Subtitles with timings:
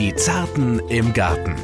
[0.00, 1.54] Die Zarten im Garten.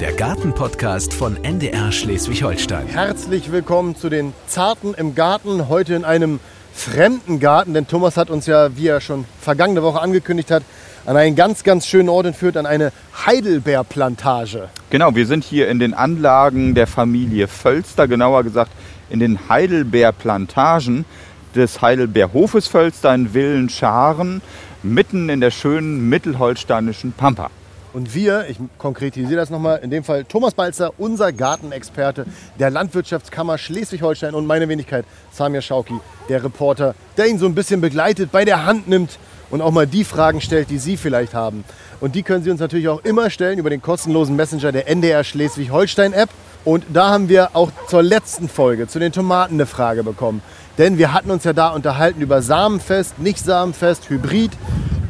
[0.00, 2.88] Der Gartenpodcast von NDR Schleswig-Holstein.
[2.88, 5.70] Herzlich willkommen zu den Zarten im Garten.
[5.70, 6.38] Heute in einem
[6.74, 10.62] fremden Garten, denn Thomas hat uns ja, wie er schon vergangene Woche angekündigt hat,
[11.06, 12.92] an einen ganz, ganz schönen Ort entführt, an eine
[13.24, 14.68] Heidelbeerplantage.
[14.90, 18.72] Genau, wir sind hier in den Anlagen der Familie Völster, genauer gesagt
[19.08, 21.06] in den Heidelbeerplantagen
[21.54, 24.42] des Heidelbeerhofes Völster in Willenscharen,
[24.82, 27.50] mitten in der schönen mittelholsteinischen Pampa.
[27.96, 32.26] Und wir, ich konkretisiere das nochmal, in dem Fall Thomas Balzer, unser Gartenexperte
[32.58, 35.94] der Landwirtschaftskammer Schleswig-Holstein und meine Wenigkeit Samir Schauki,
[36.28, 39.18] der Reporter, der ihn so ein bisschen begleitet, bei der Hand nimmt
[39.48, 41.64] und auch mal die Fragen stellt, die Sie vielleicht haben.
[41.98, 45.24] Und die können Sie uns natürlich auch immer stellen über den kostenlosen Messenger der NDR
[45.24, 46.28] Schleswig-Holstein-App.
[46.66, 50.42] Und da haben wir auch zur letzten Folge, zu den Tomaten, eine Frage bekommen.
[50.76, 54.52] Denn wir hatten uns ja da unterhalten über Samenfest, nicht Samenfest, Hybrid.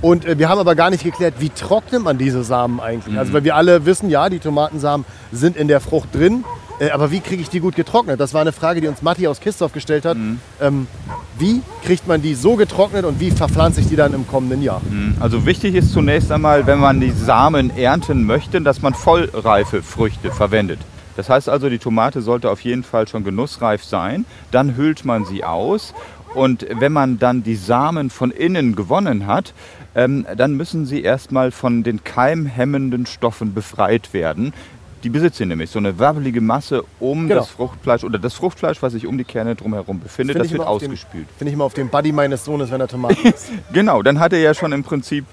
[0.03, 3.15] Und äh, wir haben aber gar nicht geklärt, wie trocknet man diese Samen eigentlich?
[3.15, 3.19] Mhm.
[3.19, 6.45] Also weil wir alle wissen, ja, die Tomatensamen sind in der Frucht drin.
[6.79, 8.21] Äh, aber wie kriege ich die gut getrocknet?
[8.21, 10.17] Das war eine Frage, die uns Matti aus Kistorf gestellt hat.
[10.17, 10.41] Mhm.
[10.61, 10.87] Ähm,
[11.39, 14.81] wie kriegt man die so getrocknet und wie verpflanze ich die dann im kommenden Jahr?
[15.21, 20.31] Also wichtig ist zunächst einmal, wenn man die Samen ernten möchte, dass man vollreife Früchte
[20.31, 20.79] verwendet.
[21.17, 24.25] Das heißt also, die Tomate sollte auf jeden Fall schon genussreif sein.
[24.51, 25.95] Dann hüllt man sie aus.
[26.35, 29.55] Und wenn man dann die Samen von innen gewonnen hat,
[29.97, 34.53] ähm, dann müssen sie erstmal von den keimhemmenden Stoffen befreit werden.
[35.03, 37.41] Die besitzen nämlich so eine wabbelige Masse um Genau.
[37.41, 40.67] das Fruchtfleisch oder das Fruchtfleisch, was sich um die Kerne drumherum befindet, Find das wird
[40.67, 41.27] ausgespült.
[41.39, 43.51] Finde ich immer auf dem Buddy meines Sohnes, wenn er Tomaten isst.
[43.73, 45.25] Genau, dann hat er ja schon im Prinzip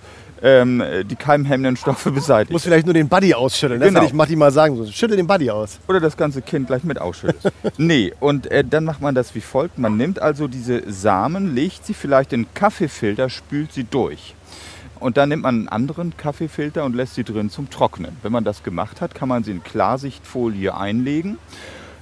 [0.44, 2.52] ähm, die keimhemmenden Stoffe beseitigt.
[2.52, 3.80] Muss vielleicht nur den Buddy ausschütteln.
[3.80, 4.02] Das Genau.
[4.02, 4.92] hätte ich Matti mal sagen sollen.
[4.92, 5.80] Schüttel den Buddy aus.
[5.88, 7.52] Oder das ganze Kind gleich mit ausschüttet.
[7.78, 9.80] nee, und äh, dann macht man das wie folgt.
[9.80, 14.36] Man nimmt also diese Samen, legt sie vielleicht in einen Kaffeefilter, spült sie durch.
[15.00, 18.16] Und dann nimmt man einen anderen Kaffeefilter und lässt sie drin zum Trocknen.
[18.22, 21.38] Wenn man das gemacht hat, kann man sie in Klarsichtfolie einlegen.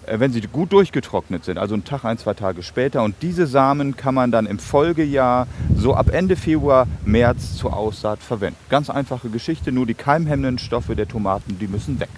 [0.06, 3.04] Äh, Wenn sie gut durchgetrocknet sind, also einen Tag, ein, zwei Tage später.
[3.04, 8.20] Und diese Samen kann man dann im Folgejahr so ab Ende Februar, März zur Aussaat
[8.20, 8.58] verwenden.
[8.70, 12.10] Ganz einfache Geschichte, nur die keimhemmenden Stoffe der Tomaten, die müssen weg.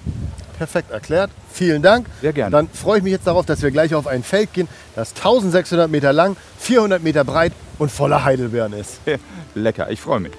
[0.58, 1.32] Perfekt erklärt.
[1.52, 2.08] Vielen Dank.
[2.22, 2.52] Sehr gerne.
[2.52, 5.90] Dann freue ich mich jetzt darauf, dass wir gleich auf ein Feld gehen, das 1600
[5.90, 9.02] Meter lang, 400 Meter breit und voller Heidelbeeren ist.
[9.56, 10.32] Lecker, ich freue mich.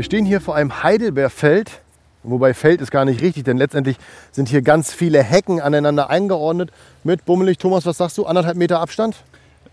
[0.00, 1.82] Wir stehen hier vor einem Heidelbeerfeld.
[2.22, 3.98] Wobei Feld ist gar nicht richtig, denn letztendlich
[4.32, 6.70] sind hier ganz viele Hecken aneinander eingeordnet
[7.04, 7.58] mit bummelig.
[7.58, 8.24] Thomas, was sagst du?
[8.24, 9.16] Anderthalb Meter Abstand?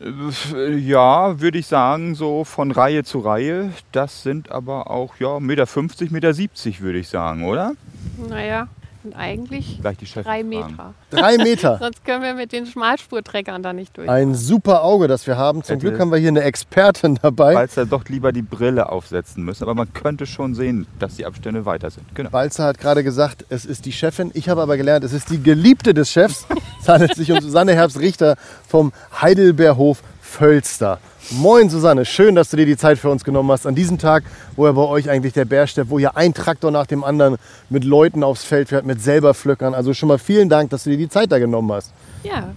[0.01, 3.71] Äh, Ja, würde ich sagen, so von Reihe zu Reihe.
[3.93, 7.71] Das sind aber auch ja, 1,50 Meter, 1,70 Meter würde ich sagen, oder?
[8.27, 8.67] Naja,
[9.07, 10.43] sind eigentlich Gleich die Chefin drei.
[10.43, 10.93] Meter.
[11.09, 11.77] Drei Meter.
[11.81, 14.09] Sonst können wir mit den Schmalspurtreckern da nicht durch.
[14.09, 15.63] Ein super Auge, das wir haben.
[15.63, 17.53] Zum Hätte- Glück haben wir hier eine Expertin dabei.
[17.53, 19.63] Falls er doch lieber die Brille aufsetzen müssen.
[19.63, 22.03] Aber man könnte schon sehen, dass die Abstände weiter sind.
[22.15, 22.29] Genau.
[22.29, 24.31] Balzer hat gerade gesagt, es ist die Chefin.
[24.33, 26.45] Ich habe aber gelernt, es ist die Geliebte des Chefs.
[26.79, 28.35] Es handelt sich um Susanne Herbst-Richter
[28.65, 30.03] vom Heidelbeerhof
[30.37, 30.99] Völster.
[31.31, 33.65] Moin Susanne, schön, dass du dir die Zeit für uns genommen hast.
[33.65, 34.23] An diesem Tag,
[34.55, 37.37] wo ja bei euch eigentlich der Bär steht, wo hier ein Traktor nach dem anderen
[37.71, 39.73] mit Leuten aufs Feld fährt, mit selber pflückern.
[39.73, 41.91] Also schon mal vielen Dank, dass du dir die Zeit da genommen hast.
[42.23, 42.49] Ja,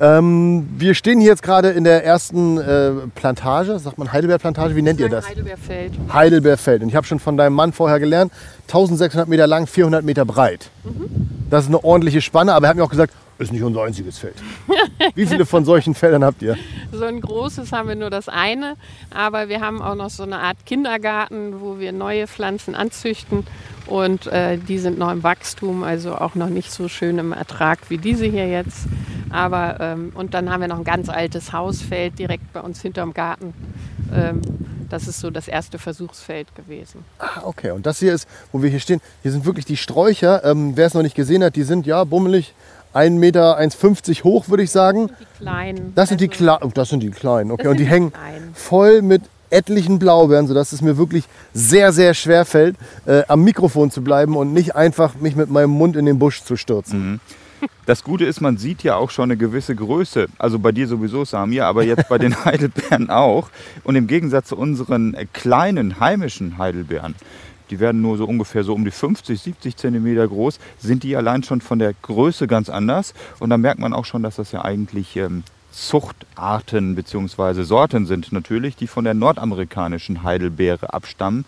[0.00, 4.82] Ähm, wir stehen hier jetzt gerade in der ersten äh, Plantage, sagt man Heidelbeerplantage, wie
[4.82, 5.28] nennt ihr das?
[5.28, 5.92] Heidelbeerfeld.
[6.12, 6.82] Heidelbeerfeld.
[6.82, 8.32] Und ich habe schon von deinem Mann vorher gelernt,
[8.68, 10.70] 1600 Meter lang, 400 Meter breit.
[11.50, 14.18] Das ist eine ordentliche Spanne, aber er hat mir auch gesagt, ist nicht unser einziges
[14.18, 14.36] Feld.
[15.14, 16.56] Wie viele von solchen Feldern habt ihr?
[16.92, 18.76] So ein großes haben wir nur das eine,
[19.10, 23.46] aber wir haben auch noch so eine Art Kindergarten, wo wir neue Pflanzen anzüchten
[23.86, 27.78] und äh, die sind noch im Wachstum, also auch noch nicht so schön im Ertrag
[27.88, 28.86] wie diese hier jetzt.
[29.30, 33.14] Aber ähm, und dann haben wir noch ein ganz altes Hausfeld direkt bei uns hinterm
[33.14, 33.54] Garten.
[34.12, 34.40] Ähm,
[34.88, 37.04] das ist so das erste Versuchsfeld gewesen.
[37.18, 37.72] Ah, okay.
[37.72, 40.44] Und das hier ist, wo wir hier stehen, hier sind wirklich die Sträucher.
[40.44, 42.54] Ähm, Wer es noch nicht gesehen hat, die sind ja bummelig
[42.98, 45.08] 1,50 Meter 1,50 hoch, würde ich sagen.
[45.20, 45.92] Die kleinen.
[45.94, 47.50] Das sind die, also- Kle oh, das sind die kleinen.
[47.50, 47.68] Okay.
[47.68, 48.50] Und die die hängen kleinen.
[48.54, 51.24] voll mit etlichen Blaubeeren, sodass es mir wirklich
[51.54, 55.70] sehr, sehr schwer fällt, äh, am Mikrofon zu bleiben und nicht einfach mich mit meinem
[55.70, 57.20] Mund in den Busch zu stürzen.
[57.86, 60.26] Das Gute ist, man sieht ja auch schon eine gewisse Größe.
[60.38, 63.48] Also bei dir sowieso, Samir, aber jetzt bei den Heidelbeeren auch.
[63.84, 67.14] Und im Gegensatz zu unseren äh, kleinen heimischen Heidelbeeren,
[67.70, 71.42] die werden nur so ungefähr so um die 50, 70 Zentimeter groß, sind die allein
[71.42, 73.14] schon von der Größe ganz anders.
[73.38, 77.62] Und da merkt man auch schon, dass das ja eigentlich ähm, Zuchtarten bzw.
[77.62, 81.44] Sorten sind natürlich, die von der nordamerikanischen Heidelbeere abstammen.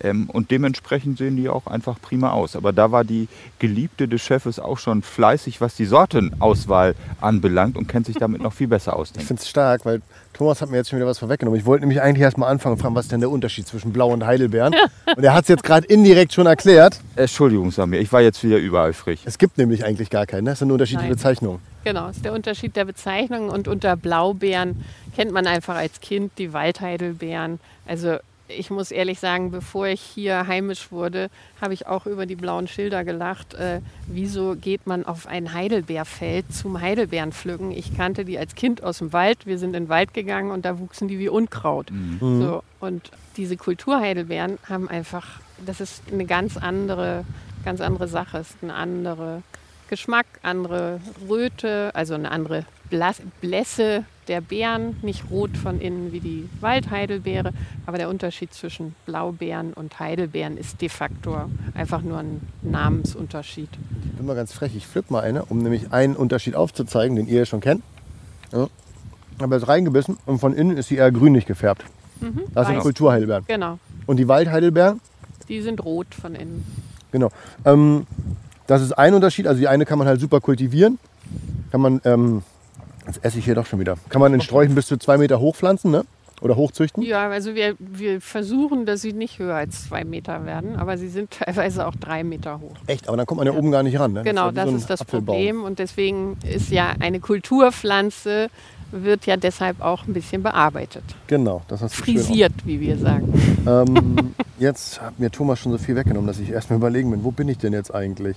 [0.00, 2.56] Ähm, und dementsprechend sehen die auch einfach prima aus.
[2.56, 3.28] Aber da war die
[3.58, 8.52] Geliebte des Chefes auch schon fleißig, was die Sortenauswahl anbelangt und kennt sich damit noch
[8.52, 9.12] viel besser aus.
[9.16, 10.02] Ich finde es stark, weil
[10.32, 11.58] Thomas hat mir jetzt schon wieder was vorweggenommen.
[11.58, 13.92] Ich wollte nämlich eigentlich erst mal anfangen und fragen, was ist denn der Unterschied zwischen
[13.92, 14.74] Blau und Heidelbeeren?
[15.16, 17.00] und er hat es jetzt gerade indirekt schon erklärt.
[17.14, 19.22] Entschuldigung, Samir, ich war jetzt wieder übereifrig.
[19.24, 20.50] Es gibt nämlich eigentlich gar keinen, ne?
[20.50, 21.16] es sind unterschiedliche Nein.
[21.16, 21.60] Bezeichnungen.
[21.84, 23.48] Genau, ist der Unterschied der Bezeichnung.
[23.48, 24.84] Und unter Blaubeeren
[25.14, 27.60] kennt man einfach als Kind die Waldheidelbeeren.
[27.86, 28.16] Also
[28.48, 32.68] ich muss ehrlich sagen, bevor ich hier heimisch wurde, habe ich auch über die blauen
[32.68, 33.54] Schilder gelacht.
[33.54, 37.70] Äh, wieso geht man auf ein Heidelbeerfeld zum Heidelbeeren pflücken?
[37.70, 39.46] Ich kannte die als Kind aus dem Wald.
[39.46, 41.90] Wir sind in den Wald gegangen und da wuchsen die wie Unkraut.
[42.40, 47.24] So, und diese Kulturheidelbeeren haben einfach, das ist eine ganz andere,
[47.64, 48.38] ganz andere Sache.
[48.38, 49.42] Es ist eine andere
[49.88, 52.64] Geschmack, andere Röte, also eine andere
[53.40, 57.52] Blässe der Beeren, nicht rot von innen wie die Waldheidelbeere,
[57.86, 61.36] aber der Unterschied zwischen Blaubeeren und Heidelbeeren ist de facto
[61.74, 63.68] einfach nur ein Namensunterschied.
[64.10, 67.26] Ich bin mal ganz frech, ich pflück mal eine, um nämlich einen Unterschied aufzuzeigen, den
[67.26, 67.82] ihr ja schon kennt.
[68.52, 68.68] Ja.
[69.40, 71.84] Habe jetzt reingebissen und von innen ist sie eher grünlich gefärbt.
[72.54, 72.82] Das sind weiß.
[72.82, 73.44] Kulturheidelbeeren.
[73.46, 75.00] Genau, Und die Waldheidelbeeren,
[75.48, 76.64] die sind rot von innen.
[77.12, 77.28] genau.
[77.64, 78.06] Ähm,
[78.66, 79.46] das ist ein Unterschied.
[79.46, 80.98] Also die eine kann man halt super kultivieren.
[81.70, 82.42] Kann man, ähm,
[83.06, 83.96] jetzt esse ich hier doch schon wieder.
[84.08, 86.04] Kann man in Sträuchen bis zu zwei Meter hochpflanzen, ne?
[86.42, 87.02] Oder hochzüchten.
[87.02, 91.08] Ja, also wir, wir versuchen, dass sie nicht höher als zwei Meter werden, aber sie
[91.08, 92.74] sind teilweise auch drei Meter hoch.
[92.86, 94.12] Echt, aber dann kommt man ja, oben gar nicht ran.
[94.12, 94.22] Ne?
[94.22, 95.04] Genau, ja das so ein ist das.
[95.04, 98.48] Problem und deswegen ist ja eine Kulturpflanze
[98.92, 101.04] wird ja deshalb auch ein bisschen bearbeitet.
[101.26, 103.32] Genau, das hast du Frisiert, wie wir sagen.
[103.66, 107.30] Ähm, jetzt hat mir Thomas schon so viel weggenommen, dass ich erstmal überlegen bin, wo
[107.30, 108.36] bin ich denn jetzt eigentlich?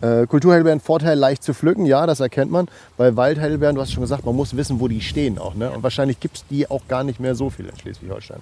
[0.00, 2.68] Äh, Kulturheidelbeeren, Vorteil leicht zu pflücken, ja, das erkennt man.
[2.96, 5.54] Bei Waldheidelbeeren, du hast schon gesagt, man muss wissen, wo die stehen auch.
[5.54, 5.70] Ne?
[5.70, 8.38] Und wahrscheinlich gibt es die auch gar nicht mehr so viel in Schleswig-Holstein.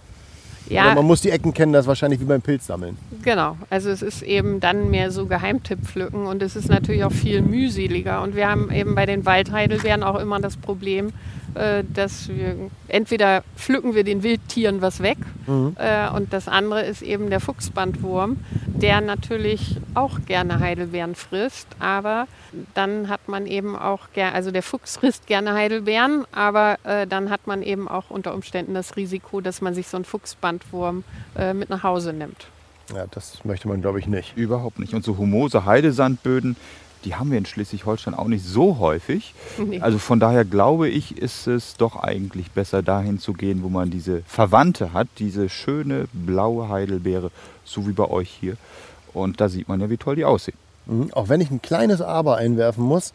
[0.67, 2.97] Oder Ja, man muss die Ecken kennen, das ist wahrscheinlich wie beim Pilzsammeln.
[3.23, 3.57] genau.
[3.71, 7.43] Also es ist eben dann mehr so Geheimtipp pflücken und es ist natürlich auch viel
[7.43, 8.23] mühseliger.
[8.23, 11.11] Und wir haben eben bei den Waldheidelbeeren auch immer das Problem,
[11.55, 12.57] dass wir
[12.89, 15.19] entweder pflücken wir den Wildtieren was weg
[15.49, 22.27] äh, und das andere ist eben der Fuchsbandwurm, der natürlich auch gerne Heidelbeeren frisst, aber
[22.75, 27.31] dann hat man eben auch gerne, also der Fuchs frisst gerne Heidelbeeren, aber äh, dann
[27.31, 31.05] hat man eben auch unter Umständen das Risiko, dass man sich so einen Fuchsbandwurm
[31.37, 32.47] äh, mit nach Hause nimmt.
[32.95, 34.37] Ja, das möchte man, glaube ich, nicht.
[34.37, 34.95] Überhaupt nicht.
[34.95, 36.57] Und so humose Heidesandböden,
[37.05, 39.35] die haben wir in Schleswig-Holstein auch nicht so häufig.
[39.59, 39.81] Nee.
[39.81, 43.91] Also von daher glaube ich, ist es doch eigentlich besser dahin zu gehen, wo man
[43.91, 47.31] diese Verwandte hat, diese schöne blaue Heidelbeere,
[47.65, 48.57] so wie bei euch hier.
[49.15, 50.57] Und da sieht man ja, wie toll die aussehen.
[50.87, 51.13] Mhm.
[51.13, 53.13] Auch wenn ich ein kleines Aber einwerfen muss,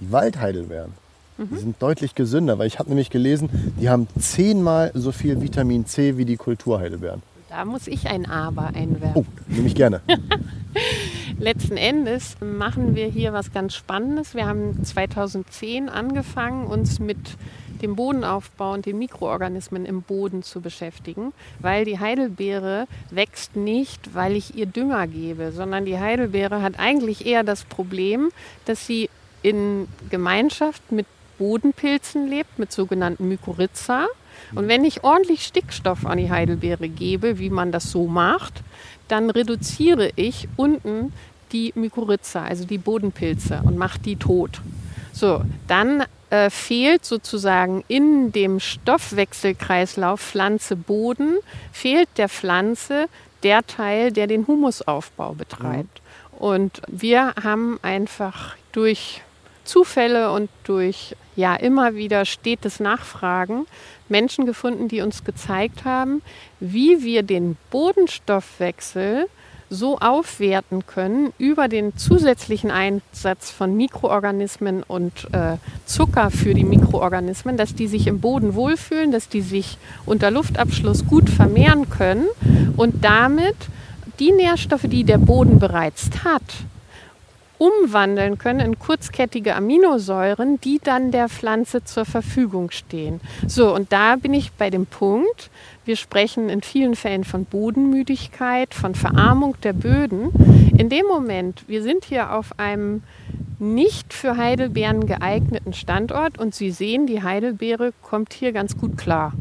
[0.00, 0.92] die Waldheidelbeeren,
[1.36, 1.48] Mhm.
[1.50, 3.48] die sind deutlich gesünder, weil ich habe nämlich gelesen,
[3.80, 7.22] die haben zehnmal so viel Vitamin C wie die Kulturheidelbeeren.
[7.48, 9.12] Da muss ich ein Aber einwerfen.
[9.14, 10.00] Oh, nehme ich gerne.
[11.38, 14.34] Letzten Endes machen wir hier was ganz Spannendes.
[14.34, 17.18] Wir haben 2010 angefangen, uns mit
[17.82, 24.36] dem Bodenaufbau und den Mikroorganismen im Boden zu beschäftigen, weil die Heidelbeere wächst nicht, weil
[24.36, 28.30] ich ihr Dünger gebe, sondern die Heidelbeere hat eigentlich eher das Problem,
[28.64, 29.10] dass sie
[29.42, 31.06] in Gemeinschaft mit
[31.38, 34.06] Bodenpilzen lebt, mit sogenannten Mykorrhiza.
[34.54, 38.62] Und wenn ich ordentlich Stickstoff an die Heidelbeere gebe, wie man das so macht,
[39.08, 41.12] dann reduziere ich unten
[41.52, 44.60] die Mykorrhiza, also die Bodenpilze und mache die tot.
[45.12, 51.36] So, dann äh, fehlt sozusagen in dem Stoffwechselkreislauf Pflanze-Boden,
[51.72, 53.06] fehlt der Pflanze
[53.44, 56.00] der Teil, der den Humusaufbau betreibt.
[56.32, 59.22] Und wir haben einfach durch
[59.64, 63.66] Zufälle und durch ja immer wieder stetes Nachfragen.
[64.08, 66.22] Menschen gefunden, die uns gezeigt haben,
[66.60, 69.26] wie wir den Bodenstoffwechsel
[69.70, 77.56] so aufwerten können über den zusätzlichen Einsatz von Mikroorganismen und äh, Zucker für die Mikroorganismen,
[77.56, 82.26] dass die sich im Boden wohlfühlen, dass die sich unter Luftabschluss gut vermehren können
[82.76, 83.56] und damit
[84.20, 86.42] die Nährstoffe, die der Boden bereits hat,
[87.64, 93.20] umwandeln können in kurzkettige Aminosäuren, die dann der Pflanze zur Verfügung stehen.
[93.46, 95.50] So, und da bin ich bei dem Punkt,
[95.84, 100.30] wir sprechen in vielen Fällen von Bodenmüdigkeit, von Verarmung der Böden.
[100.76, 103.02] In dem Moment, wir sind hier auf einem
[103.58, 109.32] nicht für Heidelbeeren geeigneten Standort und Sie sehen, die Heidelbeere kommt hier ganz gut klar.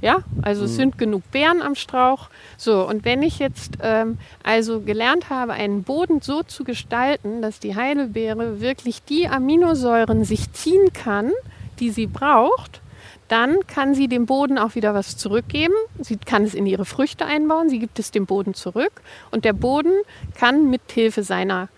[0.00, 2.28] Ja, also es sind genug Beeren am Strauch.
[2.56, 7.60] So, und wenn ich jetzt ähm, also gelernt habe, einen Boden so zu gestalten, dass
[7.60, 11.32] die Heidelbeere wirklich die Aminosäuren sich ziehen kann,
[11.78, 12.80] die sie braucht,
[13.28, 15.74] dann kann sie dem Boden auch wieder was zurückgeben.
[15.98, 18.92] Sie kann es in ihre Früchte einbauen, sie gibt es dem Boden zurück
[19.30, 19.92] und der Boden
[20.38, 21.68] kann mithilfe seiner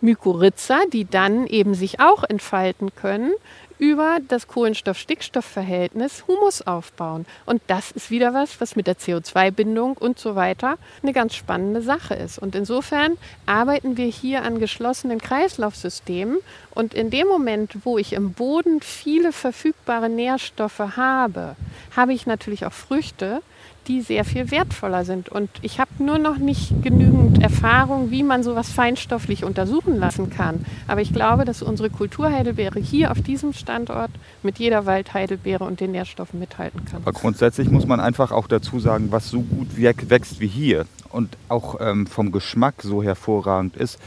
[0.00, 3.32] Mykorrhiza, die dann eben sich auch entfalten können,
[3.78, 7.26] über das Kohlenstoff-Stickstoff-Verhältnis Humus aufbauen.
[7.46, 11.82] Und das ist wieder was, was mit der CO2-Bindung und so weiter eine ganz spannende
[11.82, 12.38] Sache ist.
[12.38, 13.16] Und insofern
[13.46, 16.38] arbeiten wir hier an geschlossenen Kreislaufsystemen.
[16.74, 21.56] Und in dem Moment, wo ich im Boden viele verfügbare Nährstoffe habe,
[21.96, 23.40] habe ich natürlich auch Früchte,
[23.86, 25.28] die sehr viel wertvoller sind.
[25.28, 30.64] Und ich habe nur noch nicht genügend Erfahrung, wie man sowas feinstofflich untersuchen lassen kann.
[30.88, 34.10] Aber ich glaube, dass unsere Kulturheidelbeere hier auf diesem Standort
[34.42, 37.02] mit jeder Waldheidelbeere und den Nährstoffen mithalten kann.
[37.02, 41.36] Aber grundsätzlich muss man einfach auch dazu sagen, was so gut wächst wie hier und
[41.48, 43.98] auch ähm, vom Geschmack so hervorragend ist,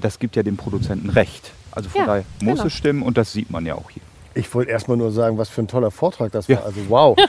[0.00, 1.52] das gibt ja dem Produzenten recht.
[1.70, 2.66] Also von Ja, daher muss genau.
[2.66, 4.02] es stimmen und das sieht man ja auch hier.
[4.34, 6.64] Ich wollte erstmal nur sagen, was für ein toller Vortrag das war.
[6.64, 7.16] Also wow.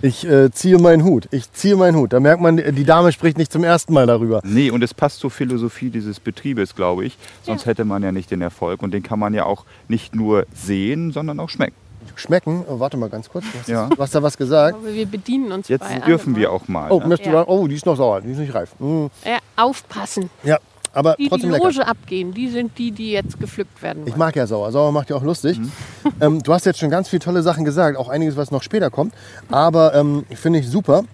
[0.00, 1.26] Ich äh, ziehe meinen Hut.
[1.32, 2.12] Ich ziehe meinen Hut.
[2.12, 4.40] Da merkt man, die Dame spricht nicht zum ersten Mal darüber.
[4.44, 7.18] Nee, und es passt zur Philosophie dieses Betriebes, glaube ich.
[7.42, 8.80] Sonst hätte man ja nicht den Erfolg.
[8.82, 11.74] Und den kann man ja auch nicht nur sehen, sondern auch schmecken.
[12.14, 12.64] Schmecken.
[12.68, 13.44] Oh, warte mal ganz kurz.
[13.52, 13.88] Du hast, Ja.
[13.88, 14.78] du hast da was Ich gesagt.
[14.80, 16.32] glaube, wir bedienen uns Jetzt bei dürfen allem.
[16.34, 16.38] ne?
[16.40, 16.90] wir auch mal.
[16.92, 17.16] Oh, ne?
[17.16, 17.32] du Ja.
[17.32, 18.20] sagen, oh, die ist noch sauer.
[18.20, 18.70] Die ist nicht reif.
[18.78, 19.06] Mm.
[19.24, 20.30] Ja, aufpassen.
[20.44, 20.58] Ja,
[20.98, 21.64] aber Die, die trotzdem lecker.
[21.70, 24.18] Loge abgehen, die sind die, die jetzt gepflückt werden Ich wollen.
[24.18, 24.72] mag ja sauer.
[24.72, 25.58] Sauer macht ja auch lustig.
[25.58, 25.72] Mhm.
[26.20, 28.90] Ähm, du hast jetzt schon ganz viele tolle Sachen gesagt, auch einiges, was noch später
[28.90, 29.14] kommt.
[29.50, 31.04] Aber ähm, finde ich super.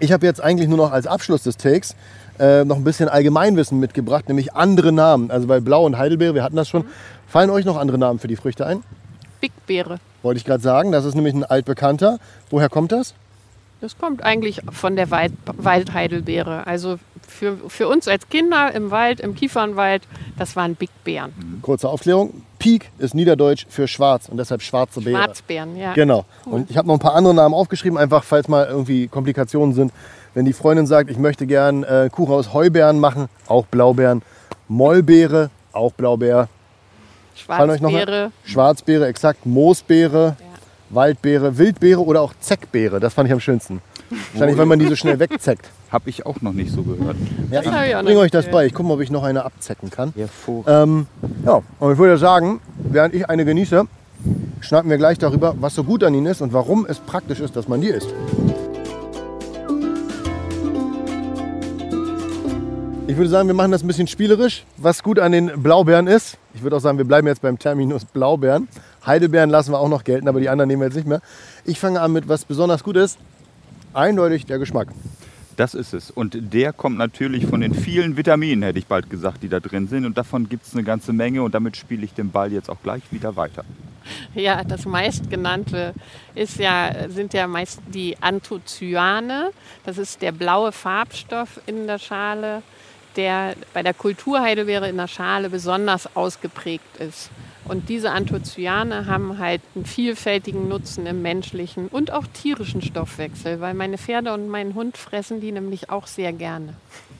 [0.00, 1.94] Ich habe jetzt eigentlich nur noch als Abschluss des Takes
[2.40, 5.30] äh, noch ein bisschen Allgemeinwissen mitgebracht, nämlich andere Namen.
[5.30, 6.84] Also bei Blau und Heidelbeere, wir hatten das schon.
[7.28, 8.82] Fallen euch noch andere Namen für die Früchte ein?
[9.40, 9.98] Big Beere.
[10.22, 10.90] Wollte ich gerade sagen.
[10.92, 12.18] Das ist nämlich ein altbekannter.
[12.50, 13.14] Woher kommt das?
[13.80, 16.66] Das kommt eigentlich von der Wald, Waldheidelbeere.
[16.66, 20.02] Also für, für uns als Kinder im Wald, im Kiefernwald,
[20.38, 21.60] das waren Big Beeren.
[21.62, 22.42] Kurze Aufklärung.
[22.58, 25.22] Pik ist Niederdeutsch für schwarz und deshalb schwarze Beere.
[25.22, 25.92] Schwarzbeeren, ja.
[25.92, 26.24] Genau.
[26.46, 29.92] Und ich habe noch ein paar andere Namen aufgeschrieben, einfach falls mal irgendwie Komplikationen sind.
[30.32, 34.22] Wenn die Freundin sagt, ich möchte gern äh, Kuchen aus Heubeeren machen, auch Blaubeeren.
[34.68, 36.48] Mollbeere, auch Blaubeer.
[37.34, 38.32] Schwarzbeere.
[38.44, 39.44] Schwarzbeere, exakt.
[39.44, 40.36] Moosbeere,
[40.90, 43.00] Waldbeere, Wildbeere oder auch Zeckbeere.
[43.00, 43.80] Das fand ich am schönsten.
[44.32, 45.68] Wahrscheinlich, weil man die so schnell wegzeckt.
[45.90, 47.16] Habe ich auch noch nicht so gehört.
[47.50, 48.66] Ja, ich noch bringe euch das bei.
[48.66, 50.12] Ich gucke mal, ob ich noch eine abzecken kann.
[50.66, 51.06] Ähm,
[51.44, 53.84] ja, und ich würde sagen, während ich eine genieße,
[54.60, 57.56] schnacken wir gleich darüber, was so gut an ihnen ist und warum es praktisch ist,
[57.56, 58.12] dass man die isst.
[63.08, 66.38] Ich würde sagen, wir machen das ein bisschen spielerisch, was gut an den Blaubeeren ist.
[66.54, 68.66] Ich würde auch sagen, wir bleiben jetzt beim Terminus Blaubeeren.
[69.06, 71.20] Heidelbeeren lassen wir auch noch gelten, aber die anderen nehmen wir jetzt nicht mehr.
[71.64, 73.18] Ich fange an mit was besonders gut ist.
[73.94, 74.88] Eindeutig der Geschmack.
[75.56, 76.10] Das ist es.
[76.10, 79.86] Und der kommt natürlich von den vielen Vitaminen, hätte ich bald gesagt, die da drin
[79.86, 80.04] sind.
[80.04, 81.44] Und davon gibt es eine ganze Menge.
[81.44, 83.64] Und damit spiele ich den Ball jetzt auch gleich wieder weiter.
[84.34, 85.94] Ja, das meistgenannte
[86.34, 89.50] ist ja, sind ja meist die Anthocyane.
[89.84, 92.62] Das ist der blaue Farbstoff in der Schale,
[93.16, 97.30] der bei der Kulturheidelbeere in der Schale besonders ausgeprägt ist.
[97.68, 103.74] Und diese Anthocyane haben halt einen vielfältigen Nutzen im menschlichen und auch tierischen Stoffwechsel, weil
[103.74, 106.74] meine Pferde und mein Hund fressen die nämlich auch sehr gerne.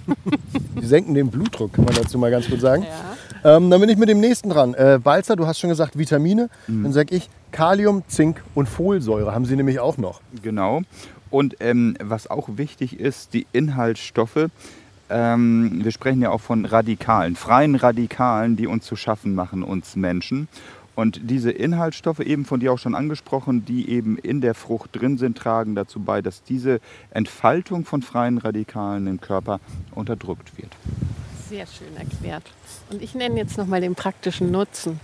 [0.81, 2.85] Die senken den Blutdruck, kann man dazu mal ganz gut sagen.
[3.43, 3.57] Ja.
[3.57, 4.75] Ähm, dann bin ich mit dem nächsten dran.
[4.75, 6.49] Äh, Balzer, du hast schon gesagt Vitamine.
[6.69, 9.35] Dann sage ich Kalium, Zink und Folsäure.
[9.35, 10.21] Haben sie nämlich auch noch.
[10.43, 10.83] Genau.
[11.31, 14.49] Und ähm, was auch wichtig ist, die Inhaltsstoffe.
[15.09, 19.97] Ähm, wir sprechen ja auch von Radikalen, freien Radikalen, die uns zu schaffen machen, uns
[19.97, 20.49] Menschen.
[20.97, 25.19] Und diese Inhaltsstoffe, eben von dir auch schon angesprochen, die eben in der Frucht drin
[25.19, 29.61] sind, tragen dazu bei, dass diese Entfaltung von freien Radikalen im Körper
[29.95, 30.71] unterdrückt wird.
[31.51, 32.51] Sehr schön erklärt.
[32.91, 34.99] Und ich nenne jetzt nochmal den praktischen Nutzen.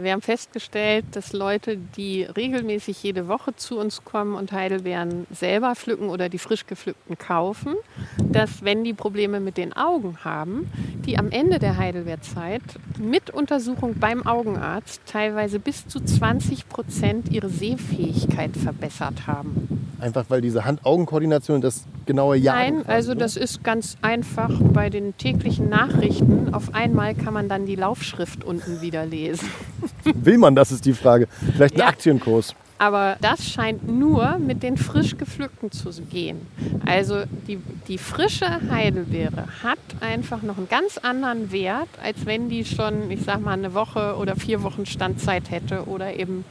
[0.00, 5.74] Wir haben festgestellt, dass Leute, die regelmäßig jede Woche zu uns kommen und Heidelbeeren selber
[5.74, 7.74] pflücken oder die frisch gepflückten kaufen,
[8.16, 10.72] dass wenn die Probleme mit den Augen haben,
[11.04, 12.62] die am Ende der Heidelbeerzeit
[12.98, 19.79] mit Untersuchung beim Augenarzt teilweise bis zu 20 Prozent ihre Sehfähigkeit verbessert haben.
[20.00, 22.56] Einfach weil diese Hand-Augen-Koordination das genaue Jahr.
[22.56, 26.54] Nein, also das ist ganz einfach bei den täglichen Nachrichten.
[26.54, 29.48] Auf einmal kann man dann die Laufschrift unten wieder lesen.
[30.14, 31.28] Will man, das ist die Frage.
[31.54, 31.86] Vielleicht ein Ja.
[31.88, 32.54] Aktienkurs.
[32.78, 36.46] Aber das scheint nur mit den frisch gepflückten zu gehen.
[36.86, 42.64] Also die, die frische Heidelbeere hat einfach noch einen ganz anderen Wert, als wenn die
[42.64, 46.46] schon, ich sag mal, eine Woche oder vier Wochen Standzeit hätte oder eben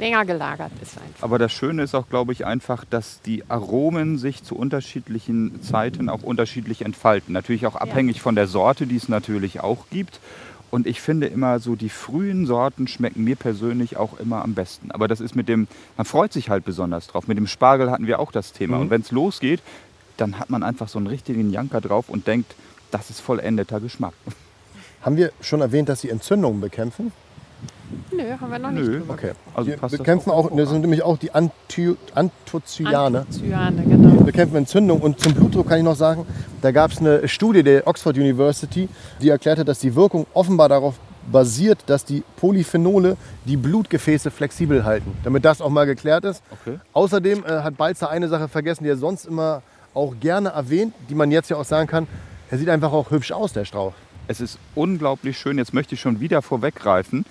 [0.00, 1.22] länger gelagert ist einfach.
[1.22, 6.08] Aber das Schöne ist auch, glaube ich, einfach, dass die Aromen sich zu unterschiedlichen Zeiten
[6.08, 7.32] auch unterschiedlich entfalten.
[7.32, 10.18] Natürlich auch abhängig von der Sorte, die es natürlich auch gibt.
[10.70, 14.90] Und ich finde immer so, die frühen Sorten schmecken mir persönlich auch immer am besten.
[14.92, 17.26] Aber das ist mit dem, man freut sich halt besonders drauf.
[17.28, 18.76] Mit dem Spargel hatten wir auch das Thema.
[18.76, 18.82] Mhm.
[18.82, 19.60] Und wenn es losgeht,
[20.16, 22.54] dann hat man einfach so einen richtigen Janker drauf und denkt,
[22.90, 24.14] das ist vollendeter Geschmack.
[25.02, 27.12] Haben wir schon erwähnt, dass sie Entzündungen bekämpfen?
[28.12, 28.86] Nö, haben wir noch nicht.
[28.86, 29.02] Nö.
[29.08, 29.32] Okay.
[29.54, 33.20] Also das bekämpfen auch, das sind nämlich auch die Anthi Anthocyane.
[33.20, 34.22] Anthocyane, Die genau.
[34.22, 35.00] bekämpfen Entzündung.
[35.00, 36.26] Und zum Blutdruck kann ich noch sagen,
[36.62, 38.88] da gab es eine Studie der Oxford University,
[39.20, 40.96] die erklärte, dass die Wirkung offenbar darauf
[41.30, 45.12] basiert, dass die Polyphenole die Blutgefäße flexibel halten.
[45.24, 46.42] Damit das auch mal geklärt ist.
[46.50, 46.78] Okay.
[46.92, 49.62] Außerdem äh, hat Balzer eine Sache vergessen, die er sonst immer
[49.94, 52.06] auch gerne erwähnt, die man jetzt ja auch sagen kann.
[52.50, 53.92] Er sieht einfach auch hübsch aus, der Strauch.
[54.30, 55.58] Es ist unglaublich schön.
[55.58, 57.24] Jetzt möchte ich schon wieder vorweggreifen,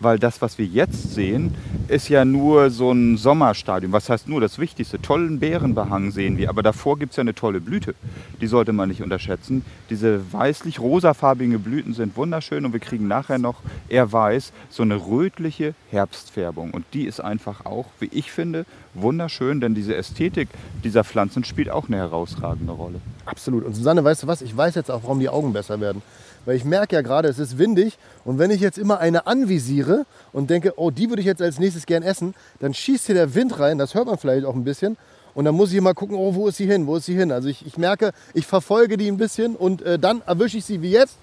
[0.00, 1.54] weil das, was wir jetzt sehen,
[1.88, 3.92] ist ja nur so ein Sommerstadium.
[3.92, 5.00] Was heißt nur das Wichtigste?
[5.00, 7.94] Tollen Beerenbehang sehen wir, aber davor gibt es ja eine tolle Blüte.
[8.42, 9.64] Die sollte man nicht unterschätzen.
[9.88, 15.74] Diese weißlich-rosafarbigen Blüten sind wunderschön und wir kriegen nachher noch, eher weiß, so eine rötliche
[15.90, 16.72] Herbstfärbung.
[16.72, 20.50] Und die ist einfach auch, wie ich finde, wunderschön, denn diese Ästhetik
[20.84, 23.00] dieser Pflanzen spielt auch eine herausragende Rolle.
[23.24, 23.64] Absolut.
[23.64, 24.42] Und Susanne, weißt du was?
[24.42, 26.02] Ich weiß jetzt auch, warum die Augen besser werden.
[26.44, 27.98] Weil ich merke ja gerade, es ist windig.
[28.24, 31.58] Und wenn ich jetzt immer eine anvisiere und denke, oh, die würde ich jetzt als
[31.58, 33.78] nächstes gern essen, dann schießt hier der Wind rein.
[33.78, 34.96] Das hört man vielleicht auch ein bisschen.
[35.34, 36.86] Und dann muss ich mal gucken, oh, wo ist sie hin?
[36.86, 37.32] Wo ist sie hin?
[37.32, 40.82] Also ich, ich merke, ich verfolge die ein bisschen und äh, dann erwische ich sie
[40.82, 41.16] wie jetzt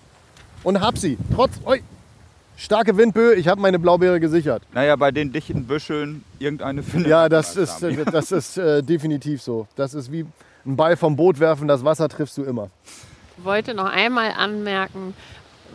[0.64, 1.18] und hab sie.
[1.36, 1.82] Trotz, oi,
[2.58, 4.64] starke Windböe, ich habe meine Blaubeere gesichert.
[4.74, 7.98] Naja, bei den dichten Büscheln irgendeine findet Ja, das als ist, Sami.
[8.00, 9.68] äh, das ist äh, definitiv so.
[9.76, 10.26] Das ist wie
[10.66, 12.70] ein Ball vom Boot werfen, das Wasser triffst du immer.
[13.40, 15.14] Ich wollte noch einmal anmerken,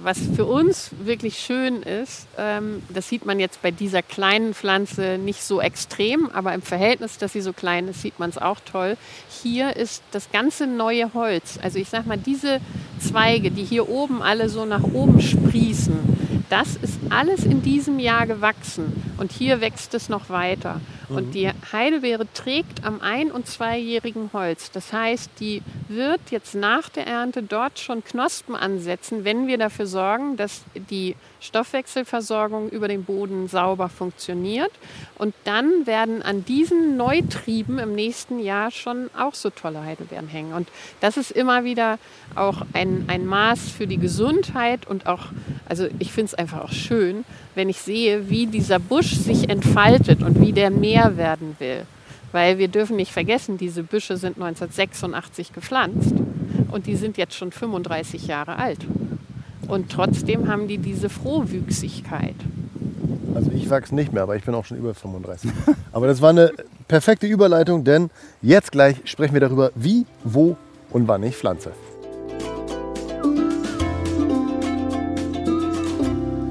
[0.03, 5.17] was für uns wirklich schön ist, ähm, das sieht man jetzt bei dieser kleinen Pflanze
[5.17, 8.61] nicht so extrem, aber im Verhältnis, dass sie so klein ist, sieht man es auch
[8.61, 8.99] toll.
[9.43, 11.59] Hier ist das ganze neue Holz.
[11.63, 12.61] Also ich sag mal, diese
[13.01, 18.27] Zweige, die hier oben alle so nach oben sprießen, das ist alles in diesem Jahr
[18.27, 20.81] gewachsen und hier wächst es noch weiter.
[21.09, 24.71] Und die Heidelbeere trägt am ein- und zweijährigen Holz.
[24.71, 29.87] Das heißt, die wird jetzt nach der Ernte dort schon Knospen ansetzen, wenn wir dafür
[29.87, 34.71] sorgen, dass die Stoffwechselversorgung über den Boden sauber funktioniert.
[35.17, 40.55] Und dann werden an diesen Neutrieben im nächsten Jahr schon auch so tolle Heidelbeeren hängen.
[40.55, 40.69] Und
[41.01, 41.99] das ist immer wieder
[42.35, 45.27] auch ein, ein Maß für die Gesundheit und auch,
[45.67, 50.23] also ich finde es einfach auch schön, wenn ich sehe, wie dieser Busch sich entfaltet
[50.23, 51.87] und wie der mehr werden will.
[52.33, 56.15] Weil wir dürfen nicht vergessen, diese Büsche sind 1986 gepflanzt
[56.73, 58.81] und die sind jetzt schon 35 Jahre alt.
[59.69, 62.37] Und trotzdem haben die diese Frohwüchsigkeit.
[63.35, 65.51] Also ich wachse nicht mehr, aber ich bin auch schon über 35.
[65.93, 66.53] Aber das war eine
[66.87, 68.11] perfekte Überleitung, denn
[68.43, 70.57] jetzt gleich sprechen wir darüber, wie, wo
[70.91, 71.73] und wann ich pflanze.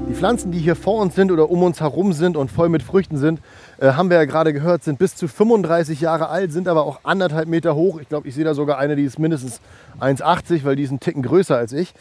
[0.08, 2.82] Die Pflanzen, die hier vor uns sind oder um uns herum sind und voll mit
[2.82, 3.40] Früchten sind,
[3.78, 7.00] äh, haben wir ja gerade gehört, sind bis zu 35 Jahre alt, sind aber auch
[7.02, 7.98] anderthalb Meter hoch.
[8.00, 9.60] Ich glaube, ich sehe da sogar eine, die ist mindestens
[10.00, 11.94] 1,80, weil die ist einen Ticken größer als ich.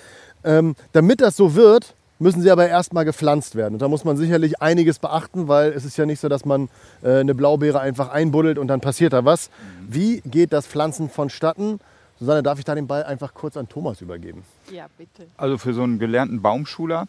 [0.43, 3.73] Ähm, damit das so wird, müssen sie aber erstmal gepflanzt werden.
[3.73, 6.69] Und da muss man sicherlich einiges beachten, weil es ist ja nicht so, dass man
[7.03, 9.49] äh, eine Blaubeere einfach einbuddelt und dann passiert da was.
[9.87, 11.79] Wie geht das Pflanzen vonstatten?
[12.19, 14.43] Susanne, darf ich da den Ball einfach kurz an Thomas übergeben?
[14.71, 15.27] Ja, bitte.
[15.35, 17.07] Also für so einen gelernten Baumschuler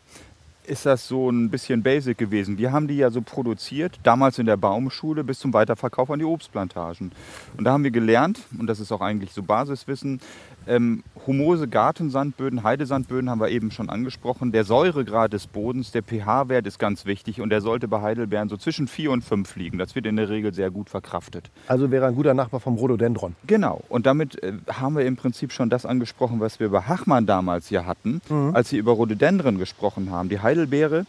[0.66, 2.58] ist das so ein bisschen basic gewesen.
[2.58, 6.24] Wir haben die ja so produziert, damals in der Baumschule bis zum Weiterverkauf an die
[6.24, 7.12] Obstplantagen.
[7.56, 10.20] Und da haben wir gelernt, und das ist auch eigentlich so Basiswissen,
[10.66, 14.52] ähm, humose Gartensandböden, Heidesandböden haben wir eben schon angesprochen.
[14.52, 18.56] Der Säuregrad des Bodens, der pH-Wert ist ganz wichtig und der sollte bei Heidelbeeren so
[18.56, 19.78] zwischen 4 und 5 liegen.
[19.78, 21.50] Das wird in der Regel sehr gut verkraftet.
[21.68, 23.34] Also wäre ein guter Nachbar vom Rhododendron.
[23.46, 27.26] Genau, und damit äh, haben wir im Prinzip schon das angesprochen, was wir über Hachmann
[27.26, 28.20] damals hier hatten,
[28.52, 30.28] als sie über Rhododendren gesprochen haben.
[30.28, 31.06] Die Heidelbeere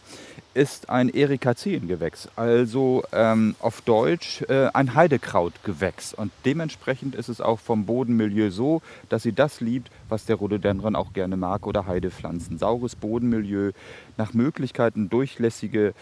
[0.56, 6.14] ist ein Erikaceengewächs, also ähm, auf Deutsch äh, ein Heidekrautgewächs.
[6.14, 10.96] Und dementsprechend ist es auch vom Bodenmilieu so, dass sie das liebt, was der Rhododendron
[10.96, 12.58] auch gerne mag oder Heidepflanzen.
[12.58, 13.72] Saures Bodenmilieu,
[14.16, 15.94] nach Möglichkeiten durchlässige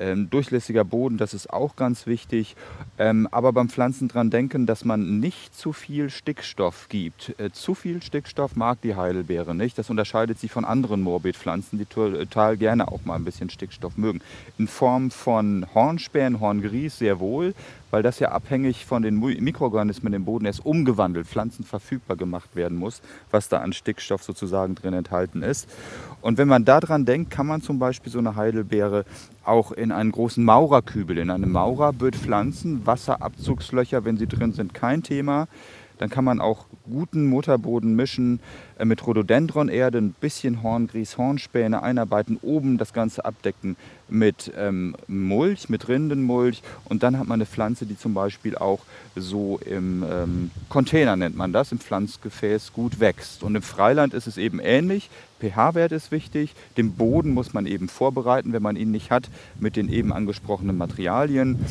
[0.00, 2.56] ähm, durchlässiger Boden, das ist auch ganz wichtig.
[2.98, 7.38] Ähm, aber beim Pflanzen dran denken, dass man nicht zu viel Stickstoff gibt.
[7.38, 9.76] Äh, zu viel Stickstoff mag die Heidelbeere nicht.
[9.76, 14.22] Das unterscheidet sie von anderen Morbidpflanzen, die total gerne auch mal ein bisschen Stickstoff mögen.
[14.58, 17.54] In Form von Hornspänen, Horngries sehr wohl,
[17.90, 23.02] weil das ja abhängig von den Mikroorganismen im Boden erst umgewandelt, pflanzenverfügbar gemacht werden muss,
[23.30, 25.68] was da an Stickstoff sozusagen drin enthalten ist.
[26.20, 29.04] Und wenn man daran denkt, kann man zum Beispiel so eine Heidelbeere
[29.44, 34.74] auch in einen großen Maurerkübel, in eine Maurer wird pflanzen, Wasserabzugslöcher, wenn sie drin sind,
[34.74, 35.48] kein Thema.
[36.00, 38.40] Dann kann man auch guten Mutterboden mischen
[38.78, 43.76] äh, mit Rhododendronerde, ein bisschen Horngrieß, Hornspäne einarbeiten, oben das Ganze abdecken
[44.10, 48.80] mit ähm, Mulch, mit Rindenmulch und dann hat man eine Pflanze, die zum Beispiel auch
[49.16, 53.42] so im ähm, Container nennt man das, im Pflanzgefäß gut wächst.
[53.42, 55.10] Und im Freiland ist es eben ähnlich.
[55.40, 59.76] pH-Wert ist wichtig, den Boden muss man eben vorbereiten, wenn man ihn nicht hat, mit
[59.76, 61.64] den eben angesprochenen Materialien.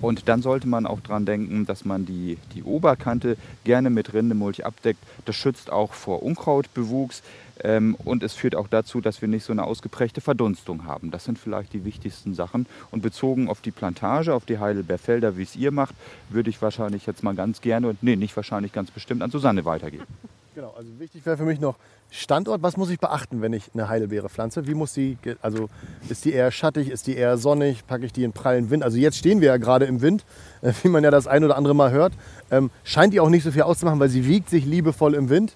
[0.00, 4.64] Und dann sollte man auch daran denken, dass man die, die Oberkante gerne mit Rindemulch
[4.64, 5.00] abdeckt.
[5.24, 7.22] Das schützt auch vor Unkrautbewuchs.
[7.62, 11.10] Ähm, und es führt auch dazu, dass wir nicht so eine ausgeprägte Verdunstung haben.
[11.10, 12.66] Das sind vielleicht die wichtigsten Sachen.
[12.90, 15.94] Und bezogen auf die Plantage, auf die Heidelbeerfelder, wie es ihr macht,
[16.28, 20.06] würde ich wahrscheinlich jetzt mal ganz gerne, nee, nicht wahrscheinlich ganz bestimmt, an Susanne weitergeben.
[20.56, 21.76] Genau, also wichtig wäre für mich noch
[22.10, 22.62] Standort.
[22.62, 24.66] Was muss ich beachten, wenn ich eine Heidelbeere pflanze?
[24.66, 25.68] Wie muss die, also
[26.08, 28.82] ist die eher schattig, ist die eher sonnig, packe ich die in prallen Wind?
[28.82, 30.24] Also jetzt stehen wir ja gerade im Wind,
[30.82, 32.14] wie man ja das ein oder andere Mal hört.
[32.50, 35.54] Ähm, scheint die auch nicht so viel auszumachen, weil sie wiegt sich liebevoll im Wind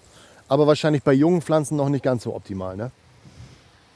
[0.50, 2.76] aber wahrscheinlich bei jungen Pflanzen noch nicht ganz so optimal.
[2.76, 2.90] Ne?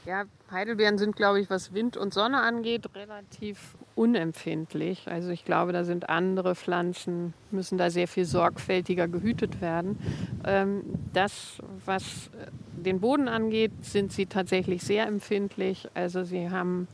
[0.05, 5.07] Ja, Heidelbeeren sind, glaube ich, was Wind und Sonne angeht, relativ unempfindlich.
[5.07, 9.99] Also ich glaube, da sind andere Pflanzen, müssen da sehr viel sorgfältiger gehütet werden.
[10.45, 15.89] Ähm, das, was äh, den Boden angeht, sind sie tatsächlich sehr empfindlich.
[15.93, 16.87] Also sie haben,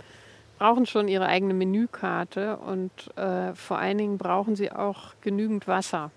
[0.58, 6.10] brauchen schon ihre eigene Menükarte und äh, vor allen Dingen brauchen sie auch genügend Wasser.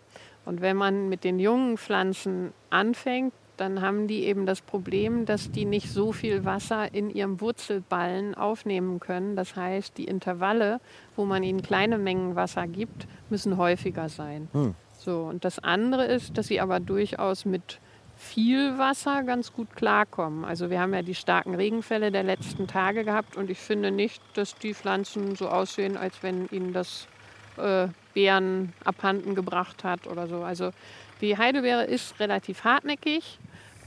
[0.44, 5.50] Und wenn man mit den jungen Pflanzen anfängt, dann haben die eben das Problem, dass
[5.50, 9.36] die nicht so viel Wasser in ihrem Wurzelballen aufnehmen können.
[9.36, 10.80] Das heißt, die Intervalle,
[11.14, 14.48] wo man ihnen kleine Mengen Wasser gibt, müssen häufiger sein.
[14.52, 14.74] Hm.
[14.98, 17.78] So, und das andere ist, dass sie aber durchaus mit
[18.16, 20.44] viel Wasser ganz gut klarkommen.
[20.44, 24.22] Also wir haben ja die starken Regenfälle der letzten Tage gehabt und ich finde nicht,
[24.34, 27.06] dass die Pflanzen so aussehen, als wenn ihnen das
[27.56, 30.42] äh, Beeren abhanden gebracht hat oder so.
[30.42, 30.70] Also
[31.20, 33.38] die Heidelbeere ist relativ hartnäckig,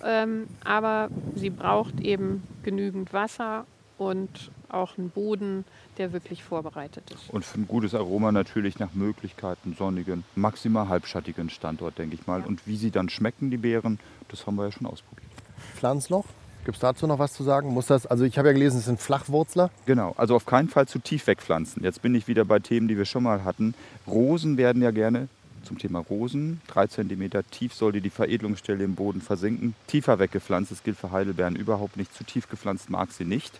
[0.03, 3.65] ähm, aber sie braucht eben genügend Wasser
[3.97, 5.65] und auch einen Boden,
[5.97, 7.29] der wirklich vorbereitet ist.
[7.29, 12.41] Und für ein gutes Aroma natürlich nach Möglichkeiten sonnigen, maximal halbschattigen Standort, denke ich mal.
[12.41, 12.45] Ja.
[12.45, 15.31] Und wie sie dann schmecken, die Beeren, das haben wir ja schon ausprobiert.
[15.75, 16.25] Pflanzloch?
[16.67, 17.69] Gibt es dazu noch was zu sagen?
[17.69, 19.69] Muss das, also ich habe ja gelesen, es sind Flachwurzler.
[19.85, 21.81] Genau, also auf keinen Fall zu tief wegpflanzen.
[21.81, 23.73] Jetzt bin ich wieder bei Themen, die wir schon mal hatten.
[24.05, 25.29] Rosen werden ja gerne
[25.63, 26.59] zum Thema Rosen.
[26.67, 29.75] Drei Zentimeter tief sollte die Veredelungsstelle im Boden versinken.
[29.87, 32.13] Tiefer weggepflanzt, das gilt für Heidelbeeren überhaupt nicht.
[32.13, 33.53] Zu tief gepflanzt mag sie nicht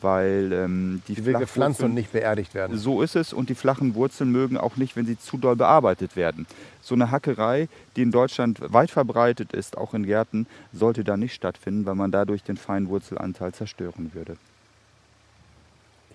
[0.00, 2.76] weil ähm, die, die will gepflanzt und nicht beerdigt werden.
[2.78, 6.16] So ist es und die flachen Wurzeln mögen auch nicht, wenn sie zu doll bearbeitet
[6.16, 6.46] werden.
[6.80, 11.34] So eine Hackerei, die in Deutschland weit verbreitet ist, auch in Gärten, sollte da nicht
[11.34, 14.36] stattfinden, weil man dadurch den feinen Wurzelanteil zerstören würde.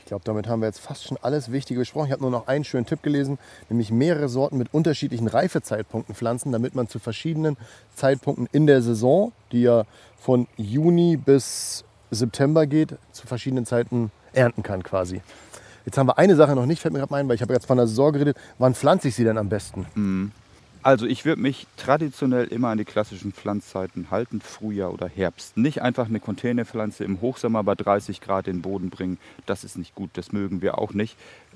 [0.04, 2.08] Ich glaube, damit haben wir jetzt fast schon alles Wichtige besprochen.
[2.08, 6.52] Ich habe nur noch einen schönen Tipp gelesen, nämlich mehrere Sorten mit unterschiedlichen Reifezeitpunkten pflanzen,
[6.52, 7.56] damit man zu verschiedenen
[7.96, 9.86] Zeitpunkten in der Saison, die ja
[10.20, 15.22] von Juni bis September geht, zu verschiedenen Zeiten ernten kann quasi.
[15.86, 17.66] Jetzt haben wir eine Sache noch nicht, fällt mir gerade ein, weil ich habe jetzt
[17.66, 18.38] von der Saison geredet.
[18.58, 19.86] Wann pflanze ich sie denn am besten?
[19.96, 20.32] Mhm.
[20.86, 25.56] Also ich würde mich traditionell immer an die klassischen Pflanzzeiten halten, Frühjahr oder Herbst.
[25.56, 29.18] Nicht einfach eine Containerpflanze im Hochsommer bei 30 Grad in den Boden bringen.
[29.46, 31.16] Das ist nicht gut, das mögen wir auch nicht.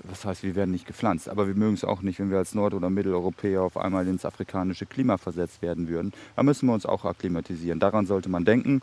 [0.10, 1.28] Das heißt, wir werden nicht gepflanzt.
[1.28, 4.24] Aber wir mögen es auch nicht, wenn wir als Nord- oder Mitteleuropäer auf einmal ins
[4.24, 6.14] afrikanische Klima versetzt werden würden.
[6.38, 7.82] Da müssen wir uns auch akklimatisieren.
[7.82, 8.82] Daran sollte man denken.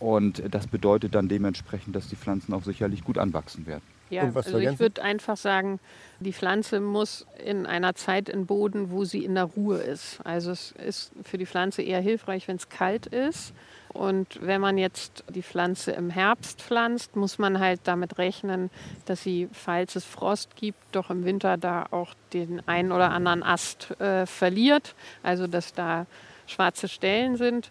[0.00, 3.82] Und das bedeutet dann dementsprechend, dass die Pflanzen auch sicherlich gut anwachsen werden.
[4.10, 5.80] Ja, also ich würde einfach sagen,
[6.20, 10.20] die Pflanze muss in einer Zeit im Boden, wo sie in der Ruhe ist.
[10.24, 13.52] Also es ist für die Pflanze eher hilfreich, wenn es kalt ist.
[13.92, 18.70] Und wenn man jetzt die Pflanze im Herbst pflanzt, muss man halt damit rechnen,
[19.06, 23.42] dass sie, falls es Frost gibt, doch im Winter da auch den einen oder anderen
[23.42, 24.94] Ast äh, verliert.
[25.22, 26.06] Also dass da
[26.48, 27.70] schwarze Stellen sind.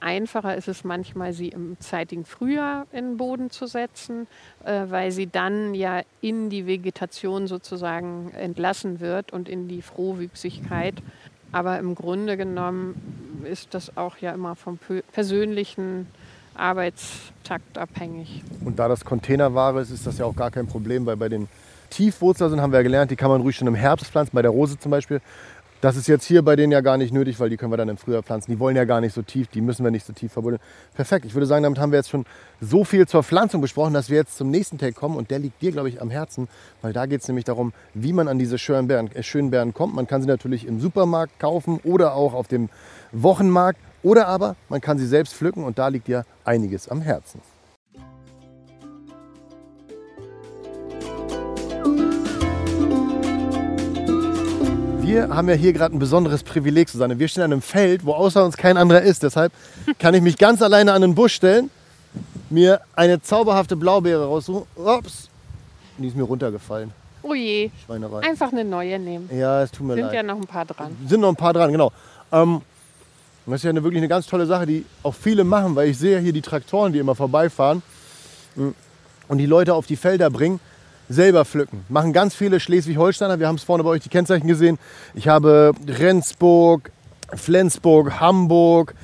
[0.00, 4.28] Einfacher ist es manchmal, sie im zeitigen Frühjahr in den Boden zu setzen,
[4.64, 10.94] äh, weil sie dann ja in die Vegetation sozusagen entlassen wird und in die Frohwüchsigkeit.
[11.50, 14.78] Aber im Grunde genommen ist das auch ja immer vom
[15.12, 16.06] persönlichen
[16.54, 18.42] Arbeitstakt abhängig.
[18.64, 21.48] Und da das Containerware ist, ist das ja auch gar kein Problem, weil bei den
[21.90, 24.42] Tiefwurzler sind, haben wir ja gelernt, die kann man ruhig schon im Herbst pflanzen, bei
[24.42, 25.20] der Rose zum Beispiel.
[25.80, 27.88] Das ist jetzt hier bei denen ja gar nicht nötig, weil die können wir dann
[27.88, 28.50] im Frühjahr pflanzen.
[28.50, 30.60] Die wollen ja gar nicht so tief, die müssen wir nicht so tief verbuddeln.
[30.94, 32.26] Perfekt, ich würde sagen, damit haben wir jetzt schon
[32.60, 35.62] so viel zur Pflanzung besprochen, dass wir jetzt zum nächsten Tag kommen und der liegt
[35.62, 36.48] dir, glaube ich, am Herzen,
[36.82, 39.72] weil da geht es nämlich darum, wie man an diese schönen Beeren, äh, schönen Beeren
[39.72, 39.94] kommt.
[39.94, 42.70] Man kann sie natürlich im Supermarkt kaufen oder auch auf dem
[43.12, 47.40] Wochenmarkt oder aber man kann sie selbst pflücken und da liegt dir einiges am Herzen.
[55.08, 57.18] Wir haben ja hier gerade ein besonderes Privileg, Susanne.
[57.18, 59.22] Wir stehen an einem Feld, wo außer uns kein anderer ist.
[59.22, 59.52] Deshalb
[59.98, 61.70] kann ich mich ganz alleine an den Busch stellen,
[62.50, 64.66] mir eine zauberhafte Blaubeere raussuchen.
[64.76, 65.30] Ups,
[65.96, 66.92] die ist mir runtergefallen.
[67.22, 68.20] Oh je, Schweinerei.
[68.20, 69.30] einfach eine neue nehmen.
[69.34, 70.14] Ja, es tut mir Sind leid.
[70.14, 70.94] ja noch ein paar dran.
[71.06, 71.90] sind noch ein paar dran, genau.
[72.30, 72.60] Ähm,
[73.46, 75.98] das ist ja eine, wirklich eine ganz tolle Sache, die auch viele machen, weil ich
[75.98, 77.82] sehe hier die Traktoren, die immer vorbeifahren
[78.56, 78.68] mm,
[79.28, 80.60] und die Leute auf die Felder bringen,
[81.08, 81.84] selber pflücken.
[81.88, 83.38] Machen ganz viele Schleswig-Holsteiner.
[83.38, 84.78] Wir haben es vorne bei euch die Kennzeichen gesehen.
[85.14, 86.90] Ich habe Rendsburg,
[87.34, 88.94] Flensburg, Hamburg.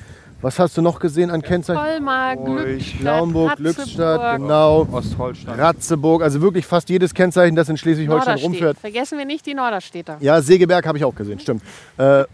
[0.41, 1.81] Was hast du noch gesehen an Kennzeichen?
[1.81, 4.87] Colmar, Ruhig, Glückstadt, Naumburg, Ratzeburg, Glückstadt, genau.
[4.91, 5.59] Ostholstein.
[5.59, 8.77] Ratzeburg, also wirklich fast jedes Kennzeichen, das in Schleswig-Holstein rumfährt.
[8.77, 10.17] Vergessen wir nicht die Norderstädter.
[10.19, 11.63] Ja, Segeberg habe ich auch gesehen, stimmt.
[11.97, 12.25] Äh,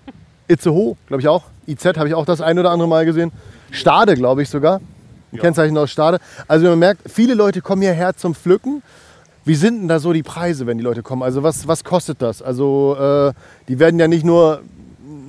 [0.50, 1.44] Itzehoe, glaube ich auch.
[1.68, 3.32] IZ habe ich auch das ein oder andere Mal gesehen.
[3.72, 4.82] Stade, glaube ich sogar.
[5.32, 6.20] Ein Kennzeichen aus Stade.
[6.48, 8.84] Also man merkt, viele Leute kommen hierher zum Pflücken.
[9.44, 11.24] Wie sind denn da so die Preise, wenn die Leute kommen?
[11.24, 12.42] Also was, was kostet das?
[12.42, 13.34] Also äh,
[13.68, 14.62] die werden ja nicht nur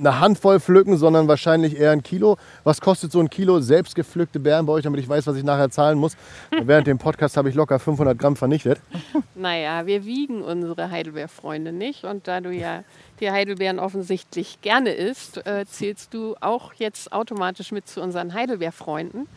[0.05, 2.37] eine Handvoll pflücken, sondern wahrscheinlich eher ein Kilo.
[2.63, 5.43] Was kostet so ein Kilo selbst gepflückte Beeren bei euch, damit ich weiß, was ich
[5.43, 6.17] nachher zahlen muss?
[6.51, 8.79] Während dem Podcast habe ich locker 500 Gramm vernichtet.
[9.35, 12.05] Naja, wir wiegen unsere Heidelbeerfreunde nicht.
[12.05, 12.83] Und da du ja
[13.19, 19.27] die Heidelbeeren offensichtlich gerne isst, äh, zählst du auch jetzt automatisch mit zu unseren Heidelbeerfreunden.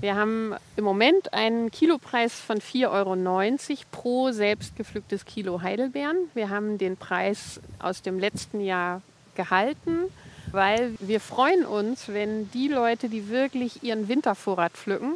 [0.00, 6.16] Wir haben im Moment einen Kilopreis von 4,90 Euro pro selbstgepflücktes Kilo Heidelbeeren.
[6.34, 9.00] Wir haben den Preis aus dem letzten Jahr
[9.36, 10.10] gehalten,
[10.52, 15.14] weil wir freuen uns, wenn die Leute, die wirklich ihren Wintervorrat pflücken,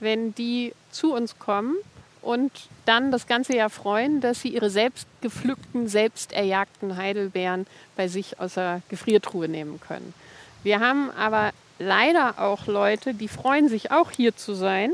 [0.00, 1.76] wenn die zu uns kommen
[2.22, 2.52] und
[2.84, 7.66] dann das ganze Jahr freuen, dass sie ihre selbst gepflückten, selbst erjagten Heidelbeeren
[7.96, 10.12] bei sich aus der Gefriertruhe nehmen können.
[10.62, 14.90] Wir haben aber leider auch Leute, die freuen sich auch hier zu sein.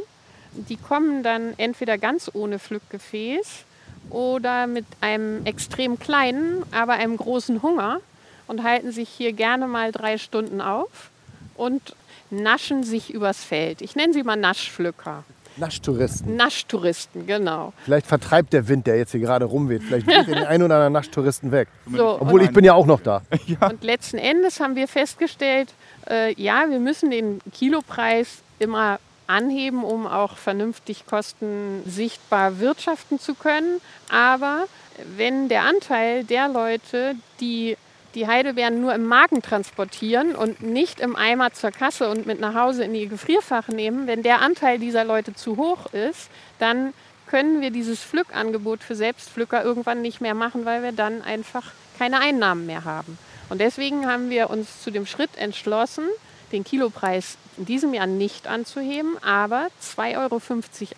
[0.52, 3.64] Die kommen dann entweder ganz ohne Pflückgefäß
[4.10, 8.00] oder mit einem extrem kleinen, aber einem großen Hunger
[8.52, 11.10] und halten sich hier gerne mal drei Stunden auf
[11.56, 11.96] und
[12.30, 13.80] naschen sich übers Feld.
[13.80, 15.24] Ich nenne sie mal Naschpflücker.
[15.56, 16.36] Naschtouristen.
[16.36, 17.72] Naschtouristen, genau.
[17.84, 19.82] Vielleicht vertreibt der Wind, der jetzt hier gerade rumweht.
[19.82, 21.68] Vielleicht weht den einen oder anderen Naschtouristen weg.
[21.90, 23.22] So, Obwohl ich bin ja auch noch da.
[23.70, 25.68] Und letzten Endes haben wir festgestellt,
[26.08, 33.80] äh, ja, wir müssen den Kilopreis immer anheben, um auch vernünftig kostensichtbar wirtschaften zu können.
[34.10, 34.66] Aber
[35.16, 37.76] wenn der Anteil der Leute, die
[38.14, 42.54] die Heidelbeeren nur im Magen transportieren und nicht im Eimer zur Kasse und mit nach
[42.54, 46.92] Hause in ihr Gefrierfach nehmen, wenn der Anteil dieser Leute zu hoch ist, dann
[47.26, 52.20] können wir dieses Pflückangebot für Selbstpflücker irgendwann nicht mehr machen, weil wir dann einfach keine
[52.20, 53.16] Einnahmen mehr haben.
[53.48, 56.04] Und deswegen haben wir uns zu dem Schritt entschlossen,
[56.52, 60.40] den Kilopreis in diesem Jahr nicht anzuheben, aber 2,50 Euro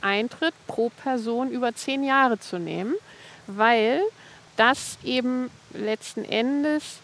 [0.03, 2.94] Eintritt pro Person über zehn Jahre zu nehmen,
[3.46, 4.00] weil
[4.57, 6.98] das eben letzten Endes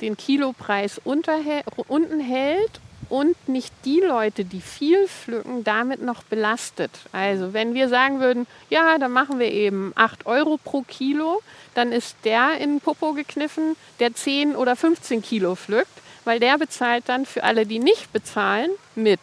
[0.00, 6.92] den Kilopreis unten hält und nicht die Leute, die viel pflücken, damit noch belastet.
[7.12, 11.42] Also wenn wir sagen würden, ja, dann machen wir eben 8 Euro pro Kilo,
[11.74, 15.90] dann ist der in Popo gekniffen, der 10 oder 15 Kilo pflückt,
[16.24, 19.20] weil der bezahlt dann für alle, die nicht bezahlen, mit.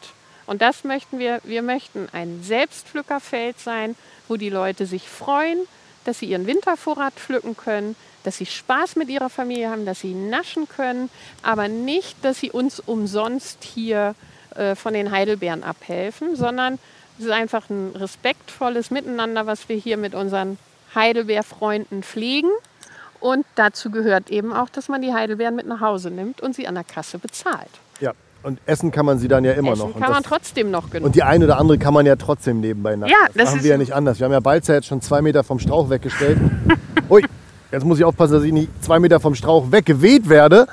[0.47, 3.95] Und das möchten wir, wir möchten ein Selbstpflückerfeld sein,
[4.27, 5.59] wo die Leute sich freuen,
[6.03, 10.13] dass sie ihren Wintervorrat pflücken können, dass sie Spaß mit ihrer Familie haben, dass sie
[10.13, 11.09] naschen können,
[11.43, 14.15] aber nicht, dass sie uns umsonst hier
[14.55, 16.77] äh, von den Heidelbeeren abhelfen, sondern
[17.19, 20.57] es ist einfach ein respektvolles Miteinander, was wir hier mit unseren
[20.93, 22.49] Heidelbeerfreunden pflegen.
[23.19, 26.67] Und dazu gehört eben auch, dass man die Heidelbeeren mit nach Hause nimmt und sie
[26.67, 27.69] an der Kasse bezahlt.
[27.99, 28.11] Ja.
[28.43, 29.95] Und essen kann man sie dann ja immer Essen noch.
[29.95, 31.07] Und kann man das- trotzdem noch genug.
[31.07, 33.11] Und die eine oder andere kann man ja trotzdem nebenbei naschen.
[33.11, 34.19] Ja, das machen ist wir ja nicht anders.
[34.19, 36.37] Wir haben ja Balzer jetzt schon zwei Meter vom Strauch weggestellt.
[37.09, 37.23] Ui,
[37.71, 40.67] jetzt muss ich aufpassen, dass ich nicht zwei Meter vom Strauch weggeweht werde.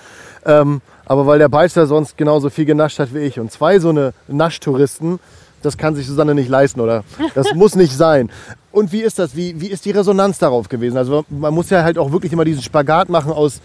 [0.44, 3.38] Ähm, aber weil der Balzer sonst genauso viel genascht hat wie ich.
[3.38, 5.20] Und zwei so eine Naschtouristen,
[5.62, 7.04] das kann sich Susanne nicht leisten oder
[7.34, 8.30] das muss nicht sein.
[8.72, 9.36] Und wie ist das?
[9.36, 10.96] Wie, wie ist die Resonanz darauf gewesen?
[10.96, 13.60] Also man muss ja halt auch wirklich immer diesen Spagat machen aus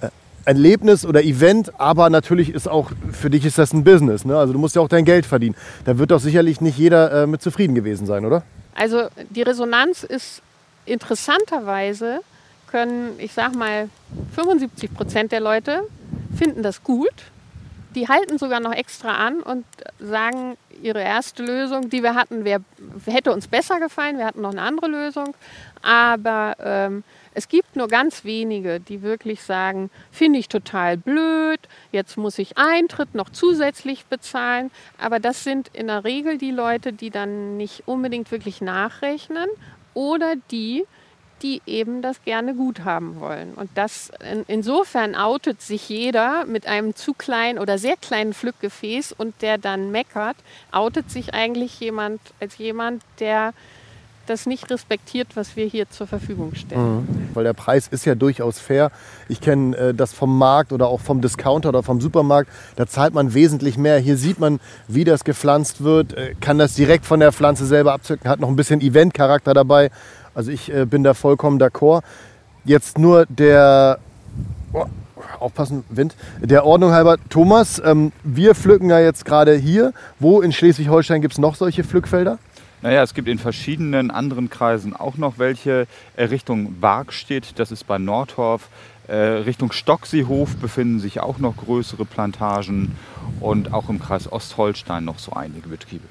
[0.00, 0.08] äh,
[0.44, 4.24] Erlebnis oder Event, aber natürlich ist auch, für dich ist das ein Business.
[4.24, 4.36] Ne?
[4.36, 5.56] Also du musst ja auch dein Geld verdienen.
[5.84, 8.42] Da wird doch sicherlich nicht jeder äh, mit zufrieden gewesen sein, oder?
[8.74, 10.42] Also die Resonanz ist
[10.86, 12.20] interessanterweise
[12.72, 13.88] können, ich sag mal,
[14.34, 15.82] 75 Prozent der Leute
[16.36, 17.12] finden das gut.
[17.94, 19.66] Die halten sogar noch extra an und
[20.00, 22.60] sagen, ihre erste Lösung, die wir hatten, wär,
[23.06, 24.16] hätte uns besser gefallen.
[24.16, 25.34] Wir hatten noch eine andere Lösung.
[25.82, 27.04] Aber ähm,
[27.34, 31.60] es gibt nur ganz wenige, die wirklich sagen, finde ich total blöd,
[31.92, 34.70] jetzt muss ich Eintritt noch zusätzlich bezahlen.
[34.98, 39.48] Aber das sind in der Regel die Leute, die dann nicht unbedingt wirklich nachrechnen
[39.94, 40.84] oder die,
[41.42, 43.54] die eben das gerne gut haben wollen.
[43.54, 49.12] Und das in, insofern outet sich jeder mit einem zu kleinen oder sehr kleinen Pflückgefäß
[49.12, 50.36] und der dann meckert,
[50.70, 53.52] outet sich eigentlich jemand als jemand, der
[54.26, 57.00] das nicht respektiert, was wir hier zur Verfügung stellen.
[57.00, 57.28] Mhm.
[57.34, 58.90] Weil der Preis ist ja durchaus fair.
[59.28, 62.50] Ich kenne äh, das vom Markt oder auch vom Discounter oder vom Supermarkt.
[62.76, 63.98] Da zahlt man wesentlich mehr.
[63.98, 67.92] Hier sieht man, wie das gepflanzt wird, äh, kann das direkt von der Pflanze selber
[67.92, 69.90] abzücken, hat noch ein bisschen Event-Charakter dabei.
[70.34, 72.02] Also ich äh, bin da vollkommen d'accord.
[72.64, 73.98] Jetzt nur der,
[74.72, 74.86] oh,
[75.38, 79.92] aufpassen, Wind, der Ordnung halber, Thomas, ähm, wir pflücken ja jetzt gerade hier.
[80.20, 82.38] Wo in Schleswig-Holstein gibt es noch solche Pflückfelder?
[82.82, 85.86] Naja, es gibt in verschiedenen anderen Kreisen auch noch welche.
[86.16, 88.68] Äh, Richtung Bargstedt, das ist bei Nordhorf.
[89.08, 92.96] Äh, Richtung Stockseehof befinden sich auch noch größere Plantagen
[93.40, 96.04] und auch im Kreis Ostholstein noch so einige Betriebe.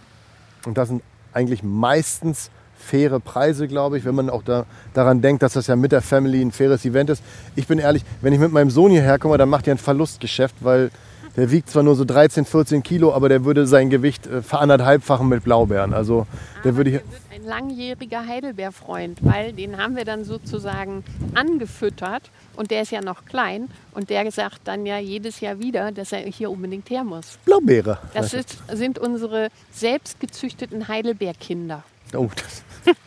[0.66, 1.02] Und das sind
[1.34, 2.52] eigentlich meistens
[2.82, 6.02] faire Preise, glaube ich, wenn man auch da, daran denkt, dass das ja mit der
[6.02, 7.24] Family ein faires Event ist.
[7.56, 10.56] Ich bin ehrlich, wenn ich mit meinem Sohn hierher komme, dann macht er ein Verlustgeschäft,
[10.62, 10.92] weil
[11.38, 15.28] der wiegt zwar nur so 13, 14 Kilo, aber der würde sein Gewicht äh, veranderthalbfachen
[15.30, 15.94] mit Blaubeeren.
[15.94, 16.28] Also
[16.64, 17.02] der würde hier
[17.34, 23.26] ein langjähriger Heidelbeerfreund, weil den haben wir dann sozusagen angefüttert und der ist ja noch
[23.26, 27.40] klein und der sagt dann ja jedes Jahr wieder, dass er hier unbedingt her muss.
[27.46, 28.00] Blaubeere.
[28.14, 31.84] Das ist, sind unsere selbstgezüchteten Heidelbeerkinder.
[32.14, 32.64] Oh, das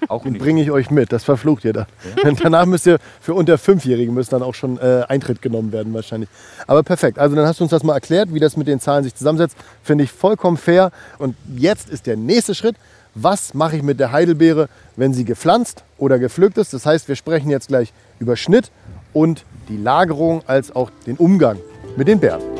[0.08, 1.12] auch bringe ich euch mit.
[1.12, 1.86] Das verflucht ihr dann.
[2.22, 2.30] Ja.
[2.42, 6.28] Danach müsst ihr für unter Fünfjährigen müsst dann auch schon äh, Eintritt genommen werden wahrscheinlich.
[6.66, 7.18] Aber perfekt.
[7.18, 9.56] Also dann hast du uns das mal erklärt, wie das mit den Zahlen sich zusammensetzt.
[9.82, 10.90] Finde ich vollkommen fair.
[11.18, 12.76] Und jetzt ist der nächste Schritt.
[13.14, 16.74] Was mache ich mit der Heidelbeere, wenn sie gepflanzt oder gepflückt ist?
[16.74, 18.72] Das heißt, wir sprechen jetzt gleich über Schnitt
[19.12, 21.58] und die Lagerung als auch den Umgang
[21.96, 22.53] mit den Beeren.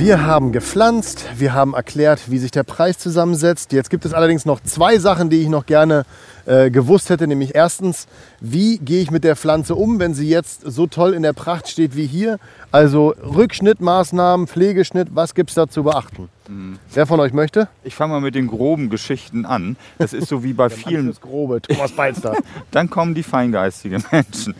[0.00, 3.70] Wir haben gepflanzt, wir haben erklärt, wie sich der Preis zusammensetzt.
[3.72, 6.06] Jetzt gibt es allerdings noch zwei Sachen, die ich noch gerne
[6.46, 7.26] äh, gewusst hätte.
[7.26, 8.06] Nämlich erstens,
[8.40, 11.68] wie gehe ich mit der Pflanze um, wenn sie jetzt so toll in der Pracht
[11.68, 12.38] steht wie hier?
[12.72, 16.30] Also Rückschnittmaßnahmen, Pflegeschnitt, was gibt es da zu beachten?
[16.48, 16.78] Mhm.
[16.94, 17.68] Wer von euch möchte?
[17.84, 19.76] Ich fange mal mit den groben Geschichten an.
[19.98, 21.08] Das ist so wie bei vielen.
[21.08, 22.36] Das Grobe, Thomas Beister.
[22.70, 24.54] Dann kommen die feingeistigen Menschen.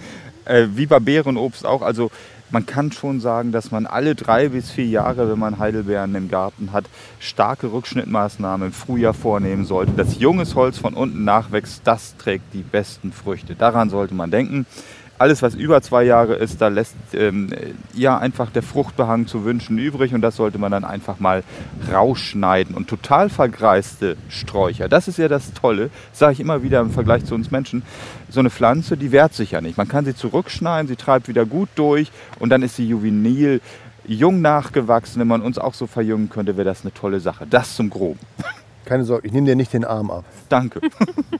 [0.44, 1.80] Äh, wie bei Beerenobst auch.
[1.80, 2.10] Also
[2.50, 6.28] man kann schon sagen, dass man alle drei bis vier Jahre, wenn man Heidelbeeren im
[6.28, 6.84] Garten hat,
[7.18, 9.92] starke Rückschnittmaßnahmen im Frühjahr vornehmen sollte.
[9.92, 13.54] Das junges Holz von unten nachwächst, das trägt die besten Früchte.
[13.54, 14.66] Daran sollte man denken
[15.20, 17.50] alles, was über zwei Jahre ist, da lässt ähm,
[17.92, 21.44] ja einfach der Fruchtbehang zu wünschen übrig und das sollte man dann einfach mal
[21.92, 22.74] rausschneiden.
[22.74, 27.26] Und total vergreiste Sträucher, das ist ja das Tolle, sage ich immer wieder im Vergleich
[27.26, 27.82] zu uns Menschen,
[28.30, 29.76] so eine Pflanze, die wehrt sich ja nicht.
[29.76, 33.60] Man kann sie zurückschneiden, sie treibt wieder gut durch und dann ist sie juvenil,
[34.06, 35.20] jung nachgewachsen.
[35.20, 37.46] Wenn man uns auch so verjüngen könnte, wäre das eine tolle Sache.
[37.46, 38.20] Das zum Groben.
[38.86, 40.24] Keine Sorge, ich nehme dir nicht den Arm ab.
[40.48, 40.80] Danke.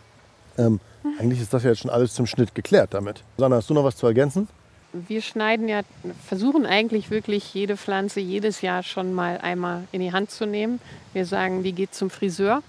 [0.58, 0.80] ähm,
[1.20, 3.22] eigentlich ist das ja jetzt schon alles zum Schnitt geklärt damit.
[3.36, 4.48] Sanna, hast du noch was zu ergänzen?
[4.92, 5.82] Wir schneiden ja,
[6.26, 10.80] versuchen eigentlich wirklich jede Pflanze jedes Jahr schon mal einmal in die Hand zu nehmen.
[11.12, 12.62] Wir sagen, die geht zum Friseur.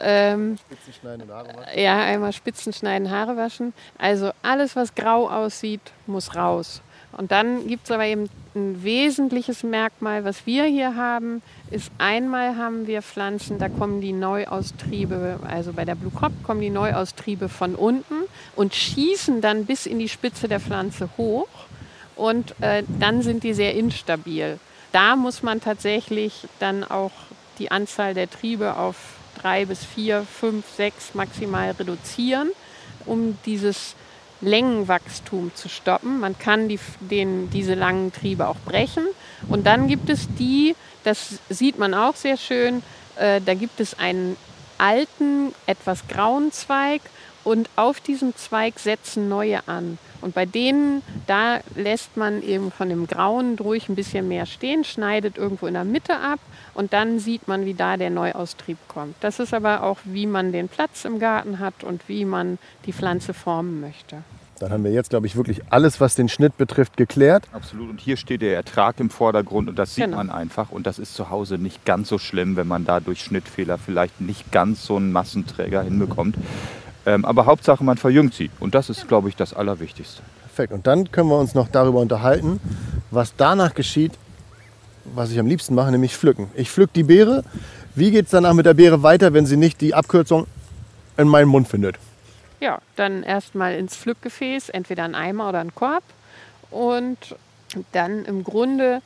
[0.00, 1.80] Ähm, Spitzen schneiden und Haare waschen?
[1.80, 3.74] Ja, einmal Spitzen schneiden, Haare waschen.
[3.98, 6.80] Also alles, was grau aussieht, muss raus.
[7.18, 12.56] Und dann gibt es aber eben ein wesentliches Merkmal, was wir hier haben, ist einmal
[12.56, 17.48] haben wir Pflanzen, da kommen die Neuaustriebe, also bei der Blue Crop kommen die Neuaustriebe
[17.48, 18.24] von unten
[18.56, 21.48] und schießen dann bis in die Spitze der Pflanze hoch
[22.16, 24.58] und äh, dann sind die sehr instabil.
[24.92, 27.12] Da muss man tatsächlich dann auch
[27.58, 28.96] die Anzahl der Triebe auf
[29.40, 32.50] drei bis vier, fünf, sechs maximal reduzieren,
[33.06, 33.94] um dieses
[34.40, 36.20] Längenwachstum zu stoppen.
[36.20, 39.04] Man kann die, den, diese langen Triebe auch brechen.
[39.48, 40.74] Und dann gibt es die,
[41.04, 42.82] das sieht man auch sehr schön,
[43.16, 44.36] äh, da gibt es einen
[44.78, 47.02] alten, etwas grauen Zweig
[47.44, 49.98] und auf diesem Zweig setzen neue an.
[50.20, 54.84] Und bei denen, da lässt man eben von dem Grauen durch ein bisschen mehr stehen,
[54.84, 56.40] schneidet irgendwo in der Mitte ab
[56.74, 59.16] und dann sieht man, wie da der Neuaustrieb kommt.
[59.20, 62.92] Das ist aber auch, wie man den Platz im Garten hat und wie man die
[62.92, 64.22] Pflanze formen möchte.
[64.60, 67.44] Dann haben wir jetzt, glaube ich, wirklich alles, was den Schnitt betrifft, geklärt.
[67.52, 67.88] Absolut.
[67.88, 70.18] Und hier steht der Ertrag im Vordergrund und das sieht genau.
[70.18, 70.70] man einfach.
[70.70, 74.20] Und das ist zu Hause nicht ganz so schlimm, wenn man da durch Schnittfehler vielleicht
[74.20, 76.36] nicht ganz so einen Massenträger hinbekommt.
[77.06, 78.50] Ähm, aber Hauptsache, man verjüngt sie.
[78.60, 80.22] Und das ist, glaube ich, das Allerwichtigste.
[80.42, 80.72] Perfekt.
[80.72, 82.60] Und dann können wir uns noch darüber unterhalten,
[83.10, 84.12] was danach geschieht,
[85.14, 86.50] was ich am liebsten mache, nämlich pflücken.
[86.54, 87.44] Ich pflück die Beere.
[87.94, 90.46] Wie geht es danach mit der Beere weiter, wenn sie nicht die Abkürzung
[91.16, 91.96] in meinen Mund findet?
[92.60, 96.04] Ja, dann erstmal ins Pflückgefäß, entweder ein Eimer oder ein Korb.
[96.70, 97.16] Und
[97.92, 99.00] dann im Grunde,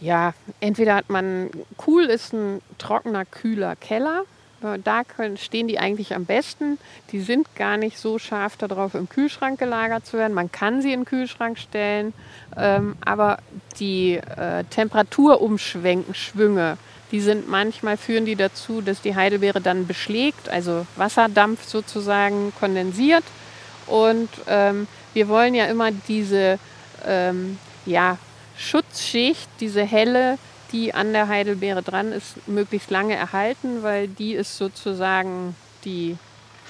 [0.00, 1.50] ja, entweder hat man,
[1.86, 4.24] cool ist ein trockener, kühler Keller
[4.84, 6.78] Da können, stehen die eigentlich am besten.
[7.10, 10.34] Die sind gar nicht so scharf darauf, im Kühlschrank gelagert zu werden.
[10.34, 12.12] Man kann sie in den Kühlschrank stellen,
[12.56, 13.38] ähm, aber
[13.78, 16.14] die äh, Temperaturumschwenken,
[17.12, 23.24] die sind manchmal führen die dazu, dass die Heidelbeere dann beschlägt, also Wasserdampf sozusagen kondensiert.
[23.86, 26.58] Und ähm, wir wollen ja immer diese
[27.06, 28.16] ähm, ja,
[28.56, 30.38] Schutzschicht, diese helle,
[30.72, 35.54] die an der Heidelbeere dran ist, möglichst lange erhalten, weil die ist sozusagen
[35.84, 36.16] die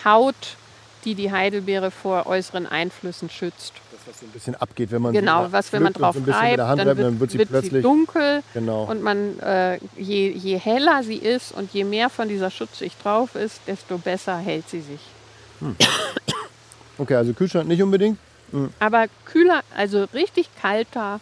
[0.04, 0.56] Haut,
[1.04, 3.72] die die Heidelbeere vor äußeren Einflüssen schützt.
[3.90, 6.58] Das, was so ein bisschen abgeht, wenn man Genau, was wenn man drauf so reibt,
[6.58, 8.84] dann reibt, wird, dann wird sie wird plötzlich sie dunkel genau.
[8.84, 13.34] und man, äh, je, je heller sie ist und je mehr von dieser Schutzschicht drauf
[13.34, 15.00] ist, desto besser hält sie sich.
[16.98, 18.18] Okay, also Kühlschrank nicht unbedingt.
[18.78, 21.20] Aber kühler, also richtig kalter,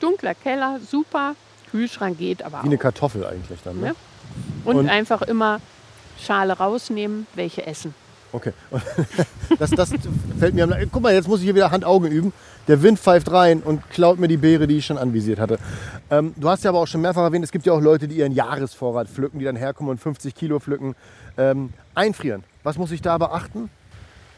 [0.00, 1.36] dunkler Keller, super.
[1.70, 2.80] Kühlschrank geht aber Wie eine auch.
[2.80, 3.80] Kartoffel eigentlich dann.
[3.80, 3.94] Ne?
[4.64, 5.60] Und, Und- einfach immer
[6.20, 7.94] Schale rausnehmen, welche essen.
[8.32, 8.52] Okay.
[9.58, 9.90] Das, das
[10.38, 12.32] fällt mir am Guck mal, jetzt muss ich hier wieder Hand-Augen üben.
[12.68, 15.58] Der Wind pfeift rein und klaut mir die Beere, die ich schon anvisiert hatte.
[16.10, 18.16] Ähm, du hast ja aber auch schon mehrfach erwähnt, es gibt ja auch Leute, die
[18.16, 20.94] ihren Jahresvorrat pflücken, die dann herkommen und 50 Kilo pflücken.
[21.38, 22.44] Ähm, einfrieren.
[22.62, 23.70] Was muss ich da beachten?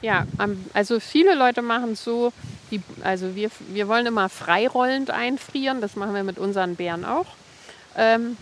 [0.03, 0.27] Ja,
[0.73, 2.33] also viele Leute machen es so,
[2.71, 7.27] die, also wir, wir wollen immer freirollend einfrieren, das machen wir mit unseren Beeren auch.
[7.97, 8.37] Ähm,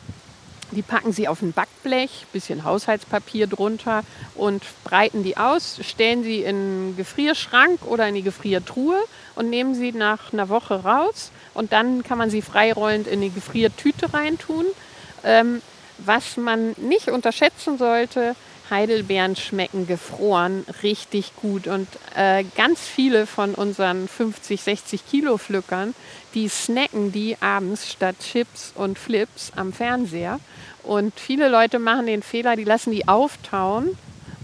[0.70, 4.04] die packen sie auf ein Backblech, bisschen Haushaltspapier drunter
[4.34, 8.98] und breiten die aus, stellen sie in einen Gefrierschrank oder in die Gefriertruhe
[9.34, 13.30] und nehmen sie nach einer Woche raus und dann kann man sie freirollend in die
[13.32, 14.66] Gefriertüte reintun.
[15.24, 15.62] Ähm,
[15.98, 18.36] was man nicht unterschätzen sollte,
[18.70, 21.66] Heidelbeeren schmecken gefroren richtig gut.
[21.66, 25.94] Und äh, ganz viele von unseren 50, 60 Kilo Pflückern,
[26.34, 30.40] die snacken die abends statt Chips und Flips am Fernseher.
[30.82, 33.96] Und viele Leute machen den Fehler, die lassen die auftauen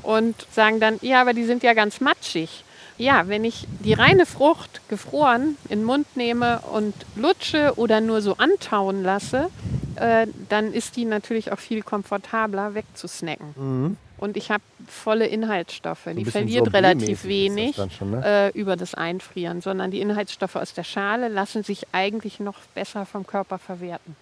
[0.02, 2.64] und sagen dann, ja, aber die sind ja ganz matschig.
[2.96, 8.22] Ja, wenn ich die reine Frucht gefroren in den Mund nehme und lutsche oder nur
[8.22, 9.50] so antauen lasse,
[9.96, 13.96] äh, dann ist die natürlich auch viel komfortabler wegzusnacken.
[14.16, 16.04] Und ich habe volle Inhaltsstoffe.
[16.06, 18.52] die bisschen verliert relativ wenig schon, ne?
[18.54, 23.06] äh, über das Einfrieren, sondern die Inhaltsstoffe aus der Schale lassen sich eigentlich noch besser
[23.06, 24.16] vom Körper verwerten.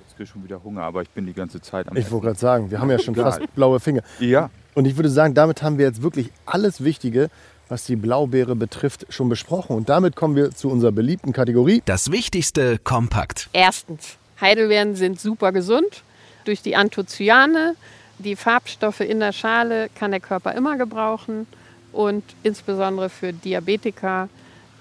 [0.00, 2.26] Jetzt krieg ich schon wieder Hunger, aber ich bin die ganze Zeit am Ich wollte
[2.26, 4.02] gerade sagen, wir haben ja schon fast blaue Finger.
[4.18, 7.30] Ja, Und ich würde sagen, damit haben wir jetzt wirklich alles Wichtige,
[7.68, 9.76] was die Blaubeere betrifft, schon besprochen.
[9.76, 11.82] Und damit kommen wir zu unserer beliebten Kategorie.
[11.84, 13.48] Das Wichtigste kompakt.
[13.52, 16.02] Erstens, Heidelbeeren sind super gesund.
[16.44, 17.76] Durch die Anthocyane,
[18.20, 21.46] die Farbstoffe in der Schale kann der Körper immer gebrauchen.
[21.92, 24.28] Und insbesondere für Diabetiker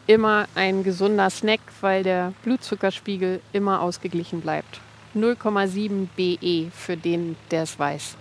[0.05, 4.79] immer ein gesunder Snack, weil der Blutzuckerspiegel immer ausgeglichen bleibt.
[5.15, 8.15] 0,7 BE für den, der es weiß.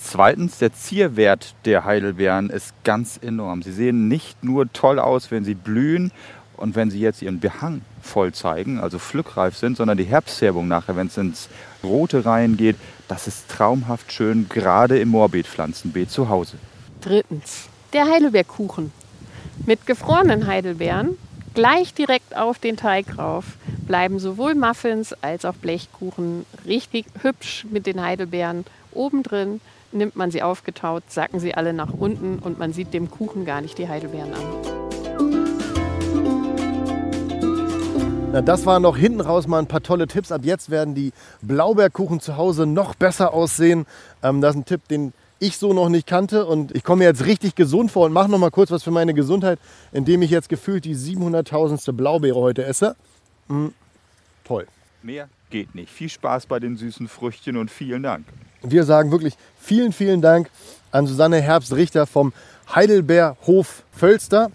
[0.00, 3.62] Zweitens, der Zierwert der Heidelbeeren ist ganz enorm.
[3.62, 6.12] Sie sehen nicht nur toll aus, wenn sie blühen
[6.58, 10.96] und wenn sie jetzt ihren Behang voll zeigen, also pflückreif sind, sondern die Herbstfärbung nachher,
[10.96, 11.48] wenn es ins
[11.82, 16.56] Rote reingeht, das ist traumhaft schön, gerade im Moorbeetpflanzenbeet zu Hause.
[17.00, 18.92] Drittens, der Heidelbeerkuchen.
[19.66, 21.16] Mit gefrorenen Heidelbeeren
[21.54, 23.44] gleich direkt auf den Teig rauf
[23.86, 28.64] bleiben sowohl Muffins als auch Blechkuchen richtig hübsch mit den Heidelbeeren.
[28.92, 33.44] Obendrin nimmt man sie aufgetaut, sacken sie alle nach unten und man sieht dem Kuchen
[33.44, 34.77] gar nicht die Heidelbeeren an.
[38.30, 40.30] Na, das waren noch hinten raus mal ein paar tolle Tipps.
[40.30, 43.86] Ab jetzt werden die Blaubeerkuchen zu Hause noch besser aussehen.
[44.22, 46.44] Ähm, das ist ein Tipp, den ich so noch nicht kannte.
[46.44, 48.90] Und ich komme mir jetzt richtig gesund vor und mache noch mal kurz was für
[48.90, 49.58] meine Gesundheit,
[49.92, 51.92] indem ich jetzt gefühlt die 700.000.
[51.92, 52.96] Blaubeere heute esse.
[53.48, 53.68] Mm,
[54.44, 54.66] toll.
[55.02, 55.90] Mehr geht nicht.
[55.90, 58.26] Viel Spaß bei den süßen Früchtchen und vielen Dank.
[58.62, 60.50] Wir sagen wirklich vielen, vielen Dank
[60.90, 62.34] an Susanne Herbst-Richter vom
[62.74, 64.50] Heidelbeerhof Völster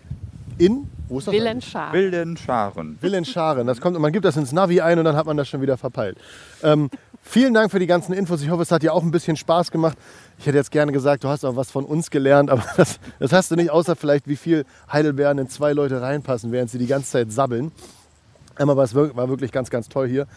[0.60, 1.34] in, wo ist das?
[1.34, 1.94] Willenschar.
[1.94, 2.98] Wilden Scharen.
[3.02, 3.68] Willenscharen.
[3.68, 5.62] Das kommt, und man gibt das ins Navi ein und dann hat man das schon
[5.62, 6.18] wieder verpeilt.
[6.64, 6.90] Ähm,
[7.22, 8.42] vielen Dank für die ganzen Infos.
[8.42, 9.98] Ich hoffe, es hat dir auch ein bisschen Spaß gemacht.
[10.40, 13.32] Ich hätte jetzt gerne gesagt, du hast auch was von uns gelernt, aber das, das
[13.32, 16.88] hast du nicht, außer vielleicht, wie viel Heidelbeeren in zwei Leute reinpassen, während sie die
[16.88, 17.72] ganze Zeit sabbeln.
[18.60, 20.28] Ähm, Aber es war wirklich ganz, ganz toll hier.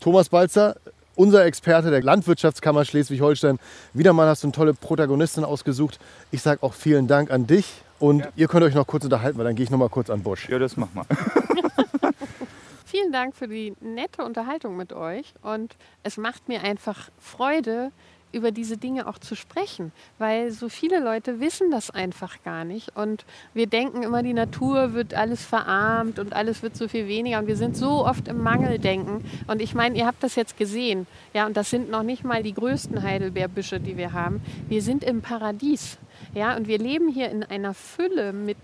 [0.00, 0.76] Thomas Balzer,
[1.14, 3.58] unser Experte der Landwirtschaftskammer Schleswig-Holstein.
[3.94, 5.98] Wieder mal hast du eine tolle Protagonistin ausgesucht.
[6.30, 7.82] Ich sage auch vielen Dank an dich.
[7.98, 10.22] Und ihr könnt euch noch kurz unterhalten, weil dann gehe ich noch mal kurz an
[10.22, 10.48] Busch.
[10.48, 11.04] Ja, das mach mal.
[12.84, 17.90] Vielen Dank für die nette Unterhaltung mit euch und es macht mir einfach Freude,
[18.36, 22.94] über diese Dinge auch zu sprechen, weil so viele Leute wissen das einfach gar nicht.
[22.96, 23.24] Und
[23.54, 27.38] wir denken immer, die Natur wird alles verarmt und alles wird so viel weniger.
[27.38, 29.24] Und wir sind so oft im Mangeldenken.
[29.46, 31.06] Und ich meine, ihr habt das jetzt gesehen.
[31.32, 34.42] Ja, und das sind noch nicht mal die größten Heidelbeerbüsche, die wir haben.
[34.68, 35.98] Wir sind im Paradies.
[36.36, 38.58] Ja, und wir leben hier in einer Fülle mit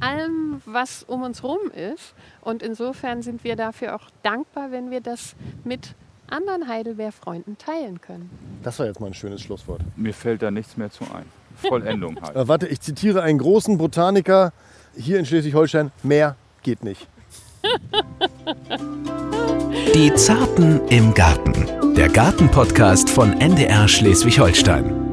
[0.00, 2.12] allem, was um uns herum ist.
[2.42, 5.34] Und insofern sind wir dafür auch dankbar, wenn wir das
[5.64, 5.94] mit
[6.28, 8.28] anderen Heidelbeerfreunden teilen können.
[8.62, 9.80] Das war jetzt mal ein schönes Schlusswort.
[9.96, 11.24] Mir fällt da nichts mehr zu ein.
[11.56, 12.36] Vollendung halt.
[12.36, 14.52] Äh, warte, ich zitiere einen großen Botaniker
[14.94, 15.92] hier in Schleswig-Holstein.
[16.02, 17.08] Mehr geht nicht.
[19.94, 21.94] Die Zarten im Garten.
[21.94, 25.09] Der Gartenpodcast von NDR Schleswig-Holstein.